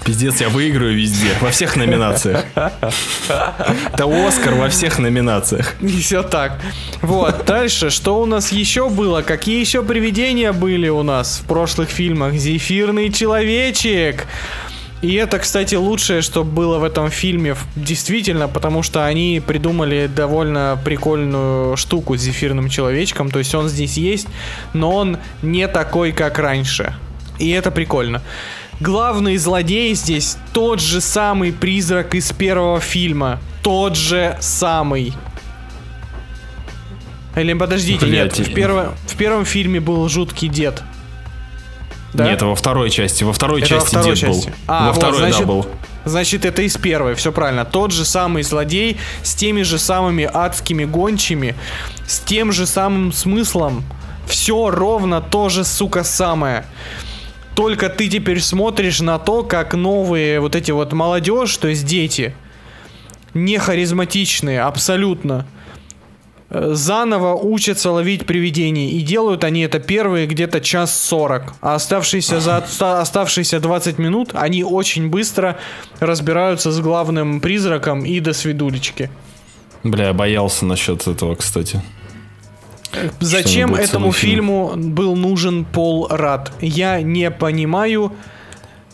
[0.06, 2.46] Пиздец, я выиграю везде, во всех номинациях.
[2.56, 5.76] Это Оскар во всех номинациях.
[5.82, 6.60] И все так.
[7.02, 9.22] Вот, дальше, что у нас еще было?
[9.22, 12.34] Какие еще привидения были у нас в прошлых фильмах?
[12.34, 14.26] Зефирный человечек.
[15.02, 20.78] И это, кстати, лучшее, что было в этом фильме, действительно, потому что они придумали довольно
[20.84, 23.32] прикольную штуку с зефирным человечком.
[23.32, 24.28] То есть он здесь есть,
[24.74, 26.94] но он не такой, как раньше.
[27.38, 28.22] И это прикольно.
[28.80, 33.40] Главный злодей здесь тот же самый призрак из первого фильма.
[33.62, 35.14] Тот же самый.
[37.36, 40.82] Или подождите, нет, Блядь, в, перво- в первом фильме был жуткий дед.
[42.14, 42.26] Да?
[42.26, 43.24] Нет, во второй части.
[43.24, 44.48] Во второй Это во части второй дед части.
[44.48, 44.56] был.
[44.68, 45.68] А, во вот, второй, значит, да, был.
[46.06, 47.66] Значит, это из первой, все правильно.
[47.66, 51.56] Тот же самый злодей с теми же самыми адскими гончими,
[52.08, 53.84] с тем же самым смыслом.
[54.26, 56.66] Все ровно то же, сука, самое.
[57.60, 62.34] Только ты теперь смотришь на то, как новые вот эти вот молодежь, то есть дети,
[63.34, 65.46] не харизматичные абсолютно,
[66.50, 68.92] э, заново учатся ловить привидений.
[68.92, 71.54] И делают они это первые где-то час сорок.
[71.60, 75.58] А оставшиеся, за, оста- оставшиеся 20 минут они очень быстро
[76.00, 79.10] разбираются с главным призраком и до свидулечки.
[79.84, 81.82] Бля, боялся насчет этого, кстати.
[83.20, 84.36] Зачем этому целый фильм.
[84.36, 86.52] фильму был нужен Пол Рад?
[86.62, 88.14] Я не понимаю.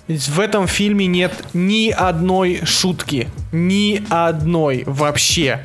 [0.08, 3.28] В этом фильме нет ни одной шутки.
[3.52, 5.62] Ни одной вообще.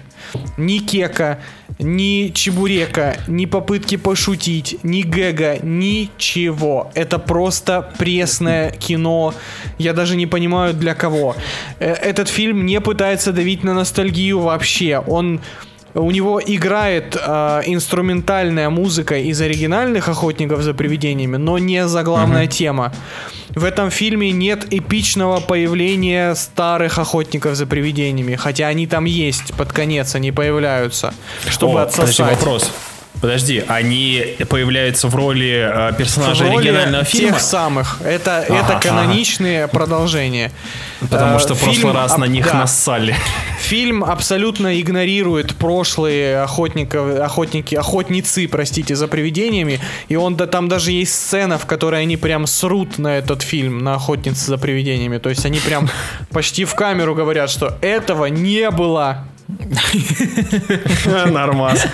[0.57, 1.41] Ни кека,
[1.78, 6.91] ни чебурека, ни попытки пошутить, ни гэга, ничего.
[6.95, 9.35] Это просто пресное кино.
[9.78, 11.37] Я даже не понимаю для кого.
[11.78, 14.99] Э, Этот фильм не пытается давить на ностальгию вообще.
[14.99, 15.41] Он
[15.95, 22.93] у него играет э, инструментальная музыка из оригинальных охотников за привидениями, но не заглавная тема.
[23.55, 29.72] В этом фильме нет эпичного появления старых охотников за привидениями, хотя они там есть, под
[29.72, 31.12] конец они появляются,
[31.49, 32.36] чтобы О, подожди, отсосать.
[32.38, 32.70] вопрос.
[33.21, 37.33] Подожди, они появляются в роли э, персонажа В роли оригинального фильма?
[37.33, 37.99] тех самых.
[38.03, 40.51] Это, это Ага, каноничные продолжения.
[41.01, 42.55] Потому Э, что в прошлый раз на них да.
[42.55, 43.14] нассали.
[43.61, 49.81] Фильм абсолютно игнорирует прошлые охотников, охотники, охотницы, простите, за привидениями.
[50.09, 53.79] И он да, там даже есть сцена, в которой они прям срут на этот фильм,
[53.85, 55.18] на охотницы за привидениями.
[55.18, 55.91] То есть они прям
[56.33, 59.27] почти в камеру говорят, что этого не было.
[61.30, 61.86] Нормас.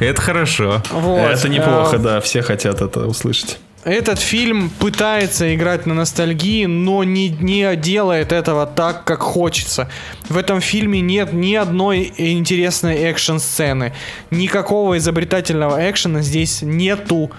[0.00, 0.82] Это хорошо.
[0.92, 3.58] Это неплохо, Э, да, все хотят это услышать.
[3.84, 9.88] Этот фильм пытается играть на ностальгии, но не, не делает этого так, как хочется.
[10.28, 13.94] В этом фильме нет ни одной интересной экшн-сцены.
[14.30, 17.30] Никакого изобретательного экшена здесь нету.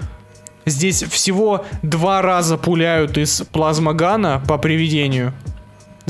[0.66, 5.34] Здесь всего два раза пуляют из плазмогана по привидению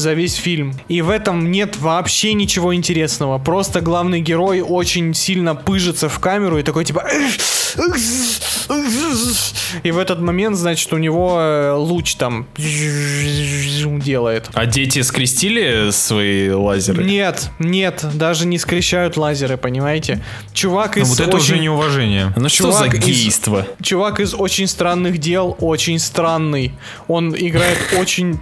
[0.02, 0.74] за весь фильм.
[0.89, 3.38] И в этом нет вообще ничего интересного.
[3.38, 7.06] Просто главный герой очень сильно пыжится в камеру и такой типа...
[9.84, 14.49] И в этот момент, значит, у него э, луч там делает.
[14.54, 17.04] А дети скрестили свои лазеры?
[17.04, 20.22] Нет, нет, даже не скрещают лазеры, понимаете?
[20.54, 22.34] Чувак Ну, из вот это уже очень- неуважение.
[22.36, 23.68] Ну что за Чувак из- гейство?
[23.82, 26.74] Чувак из очень странных дел, очень странный.
[27.08, 28.39] Он играет очень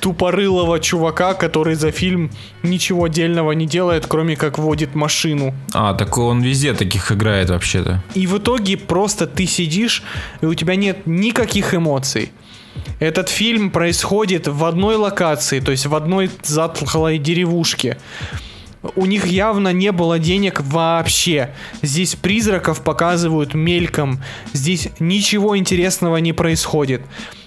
[0.00, 2.30] тупорылого чувака, который за фильм
[2.62, 5.54] ничего дельного не делает, кроме как водит машину.
[5.72, 8.02] А, так он везде таких играет вообще-то.
[8.14, 10.02] И в итоге просто ты сидишь,
[10.42, 12.32] и у тебя нет никаких эмоций.
[13.00, 17.98] Этот фильм происходит в одной локации, то есть в одной затхлой деревушке.
[18.96, 21.54] У них явно не было денег вообще.
[21.80, 24.22] Здесь призраков показывают мельком.
[24.52, 27.00] Здесь ничего интересного не происходит.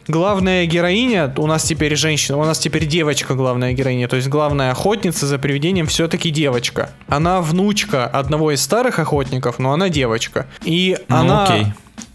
[0.08, 4.72] Главная героиня, у нас теперь женщина, у нас теперь девочка главная героиня, то есть главная
[4.72, 6.92] охотница за привидением все-таки девочка.
[7.10, 10.48] Она внучка одного из старых охотников, но она девочка.
[10.64, 11.66] И Ну, она окей.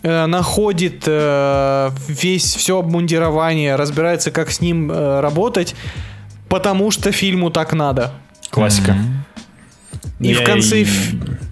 [0.03, 5.75] э, находит э, весь все обмундирование, разбирается, как с ним э, работать,
[6.49, 8.13] потому что фильму так надо.
[8.51, 8.97] Классика.
[10.19, 10.87] И Я в конце, и-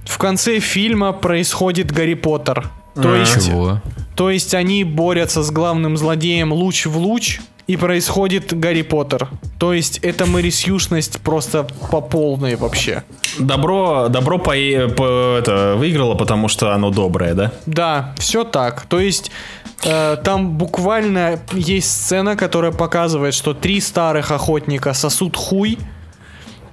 [0.06, 2.70] в конце фильма происходит Гарри Поттер.
[3.02, 3.16] То А.
[3.18, 3.80] есть, Чего?
[4.16, 9.28] то есть они борются с главным злодеем луч в луч, и происходит Гарри Поттер.
[9.60, 13.04] То есть это мэрисьюшность просто по полной вообще.
[13.38, 14.50] Добро, добро по,
[14.96, 17.52] по- это, выиграло, потому что оно доброе, да?
[17.66, 18.86] Да, все так.
[18.86, 19.30] То есть
[19.84, 25.78] э, там буквально есть сцена, которая показывает, что три старых охотника сосут хуй,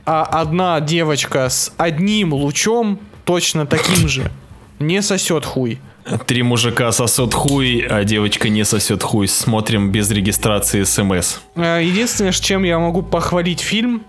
[0.06, 4.32] а одна девочка с одним лучом, точно таким же,
[4.80, 5.80] не сосет хуй.
[6.26, 9.28] Три мужика сосут хуй, а девочка не сосет хуй.
[9.28, 11.40] Смотрим без регистрации смс.
[11.56, 14.04] Э, Единственное, с чем я могу похвалить фильм,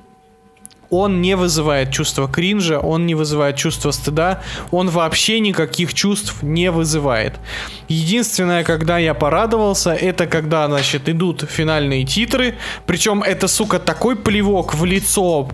[0.91, 6.71] он не вызывает чувства кринжа, он не вызывает чувства стыда, он вообще никаких чувств не
[6.71, 7.35] вызывает.
[7.89, 12.55] Единственное, когда я порадовался, это когда, значит, идут финальные титры,
[12.87, 15.51] причем это, сука, такой плевок в лицо,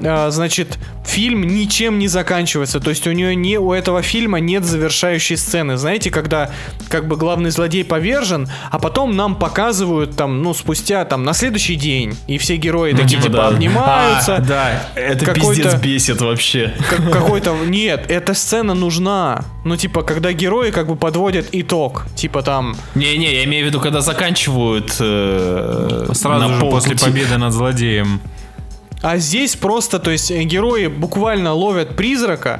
[0.00, 5.36] значит, фильм ничем не заканчивается, то есть у нее не у этого фильма нет завершающей
[5.36, 5.76] сцены.
[5.76, 6.50] Знаете, когда
[6.88, 11.76] как бы главный злодей повержен, а потом нам показывают там, ну спустя там на следующий
[11.76, 13.48] день, и все герои такие типа да.
[13.48, 14.36] обнимаются.
[14.36, 16.74] А, да, это Какой-то- пиздец бесит вообще.
[16.90, 19.44] как- какой-то нет, эта сцена нужна.
[19.64, 23.80] Ну типа, когда герои как бы подводят итог, типа там Не-не, я имею в виду,
[23.80, 28.20] когда заканчивают э, Сразу на же после победы над злодеем.
[29.08, 32.58] А здесь просто, то есть герои буквально ловят призрака,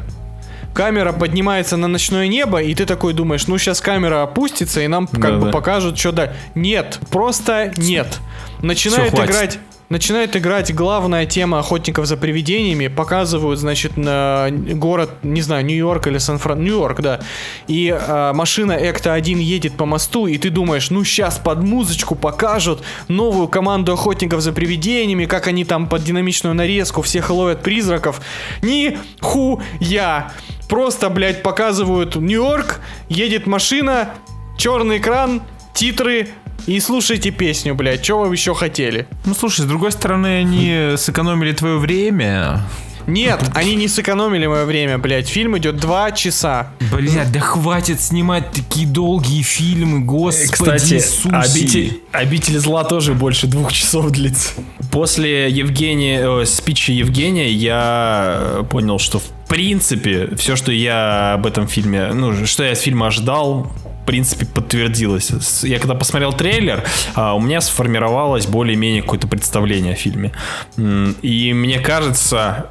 [0.75, 5.09] камера поднимается на ночное небо, и ты такой думаешь, ну сейчас камера опустится, и нам
[5.09, 5.51] как бы Да-да.
[5.51, 6.35] покажут, что да.
[6.55, 8.21] Нет, просто нет.
[8.63, 9.29] Начинает хватит.
[9.29, 9.59] играть.
[9.89, 16.19] Начинает играть главная тема охотников за привидениями, показывают, значит, на город, не знаю, Нью-Йорк или
[16.19, 17.21] Сан-Франциско, Нью-Йорк, да.
[17.69, 22.83] И а, машина Экта-1 едет по мосту, и ты думаешь, ну сейчас под музычку покажут
[23.07, 28.21] новую команду охотников за привидениями, как они там под динамичную нарезку всех ловят призраков.
[28.63, 30.33] Ни хуя.
[30.69, 34.11] Просто, блядь, показывают Нью-Йорк, едет машина,
[34.59, 35.43] черный экран,
[35.75, 36.29] титры,
[36.67, 39.07] и слушайте песню, блядь, что вы еще хотели?
[39.25, 42.63] Ну слушай, с другой стороны, они сэкономили твое время.
[43.07, 45.29] Нет, они не сэкономили мое время, блядь.
[45.29, 46.73] Фильм идет два часа.
[46.93, 51.31] Блядь, да хватит снимать такие долгие фильмы, господи Кстати, Иисусе.
[51.31, 54.55] обитель, обитель зла тоже больше двух часов длится.
[54.91, 61.47] После Евгения, э, спича Евгения я э, понял, что в принципе все, что я об
[61.47, 63.73] этом фильме, ну, что я от фильма ожидал,
[64.07, 65.31] принципе, подтвердилось.
[65.63, 66.85] Я когда посмотрел трейлер,
[67.15, 70.33] а, у меня сформировалось более-менее какое-то представление о фильме.
[71.23, 72.71] И мне кажется,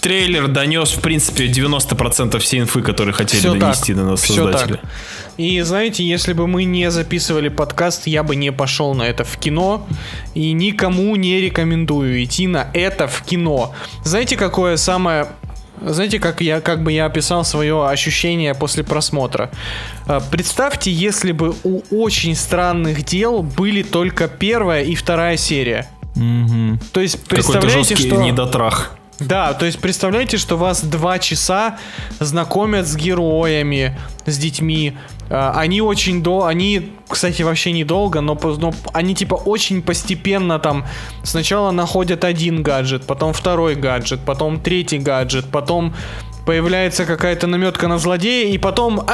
[0.00, 3.60] трейлер донес, в принципе, 90% всей инфы, которые хотели Все так.
[3.60, 4.76] донести до нас Все создатели.
[4.76, 4.84] так.
[5.38, 9.36] И знаете, если бы мы не записывали подкаст, я бы не пошел на это в
[9.38, 9.86] кино.
[10.34, 13.72] И никому не рекомендую идти на это в кино.
[14.02, 15.28] Знаете, какое самое
[15.86, 19.50] знаете, как я как бы я описал свое ощущение после просмотра?
[20.06, 25.88] Э, Представьте, если бы у очень странных дел были только первая и вторая серия.
[26.16, 26.80] Мгм.
[26.92, 28.96] То есть представляете, что недотрах.
[29.20, 31.78] да, то есть представляете, что вас два часа
[32.20, 34.96] знакомят с героями, с детьми.
[35.30, 40.84] А, Они очень до, они, кстати, вообще недолго, но, но они типа очень постепенно там
[41.22, 45.94] сначала находят один гаджет, потом второй гаджет, потом третий гаджет, потом
[46.48, 49.06] появляется какая-то наметка на злодея, и потом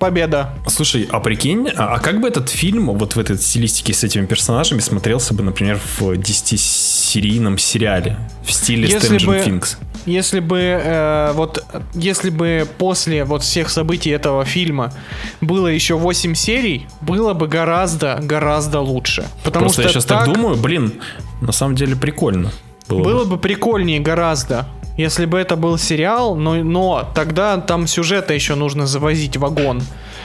[0.00, 0.52] победа.
[0.66, 4.26] Слушай, а прикинь, а, а как бы этот фильм вот в этой стилистике с этими
[4.26, 9.76] персонажами смотрелся бы, например, в 10-серийном сериале в стиле Если Stranger бы- Things?
[10.06, 11.64] Если бы э, вот
[11.94, 14.92] если бы после вот всех событий этого фильма
[15.40, 19.24] было еще 8 серий, было бы гораздо гораздо лучше.
[19.44, 20.94] Потому Просто что я сейчас так, думаю, блин,
[21.40, 22.50] на самом деле прикольно.
[22.88, 23.04] Было, бы.
[23.04, 24.66] было бы прикольнее гораздо.
[24.96, 29.82] Если бы это был сериал, но, но тогда там сюжета еще нужно завозить вагон.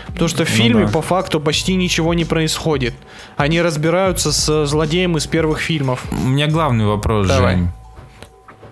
[0.08, 0.92] Потому что в ну фильме ну, да.
[0.92, 2.94] по факту почти ничего не происходит.
[3.36, 6.06] Они разбираются с э, злодеем из первых фильмов.
[6.12, 7.56] У меня главный вопрос, Давай.
[7.56, 7.70] Жень.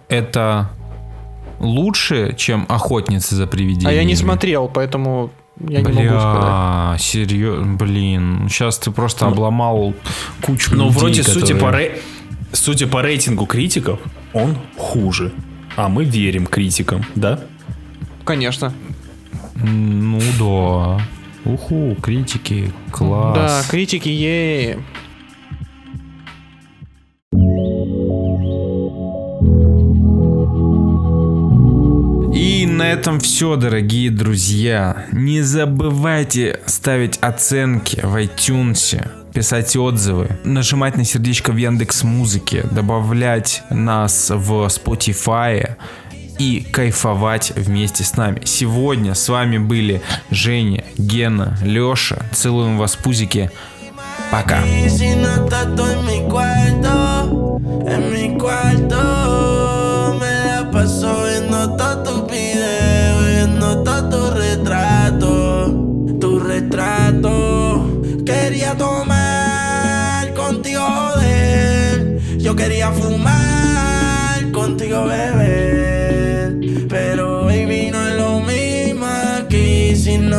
[0.08, 0.70] Это
[1.60, 3.94] лучше, чем охотницы за привидениями?
[3.94, 7.02] А я не смотрел, поэтому я Бля, не могу сказать.
[7.02, 9.94] Серьезно, блин, сейчас ты просто ну, обломал
[10.42, 10.76] кучу.
[10.76, 11.48] Но людей, вроде, которые...
[11.48, 12.00] судя по ре...
[12.52, 14.00] судя по рейтингу критиков,
[14.34, 15.32] он хуже.
[15.76, 17.40] А мы верим критикам, да?
[18.24, 18.74] Конечно.
[19.56, 21.02] Ну да.
[21.44, 23.36] Уху, критики, класс.
[23.36, 24.78] Да, критики, ей.
[32.34, 35.06] И на этом все, дорогие друзья.
[35.12, 43.64] Не забывайте ставить оценки в iTunes писать отзывы, нажимать на сердечко в Яндекс Музыке, добавлять
[43.70, 45.76] нас в Spotify
[46.40, 48.42] и кайфовать вместе с нами.
[48.46, 52.18] Сегодня с вами были Женя, Гена, Леша.
[52.32, 53.52] Целуем вас пузики.
[54.32, 54.64] Пока.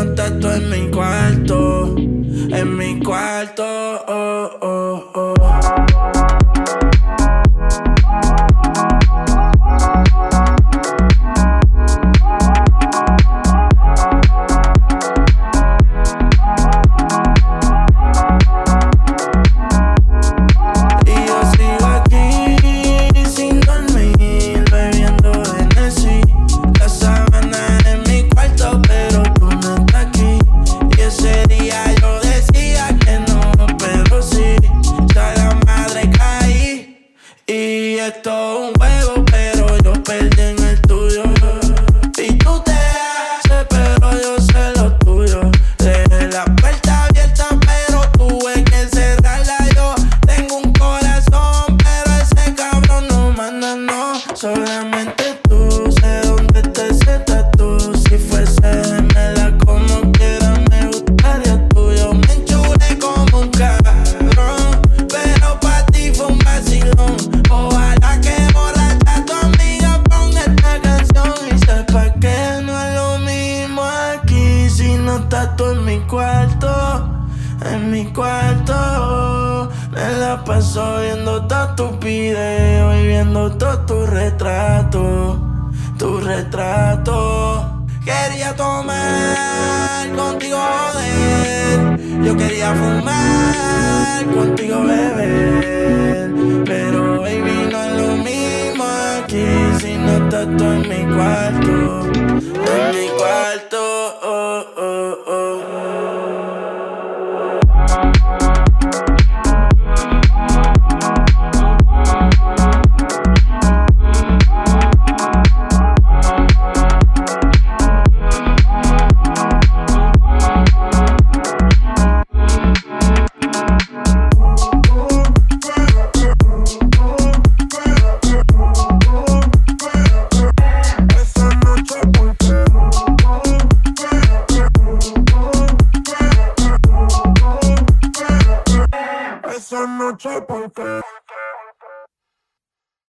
[0.03, 0.27] una
[0.57, 3.65] en mi cuarto, en mi cuarto.
[4.09, 4.16] Oh.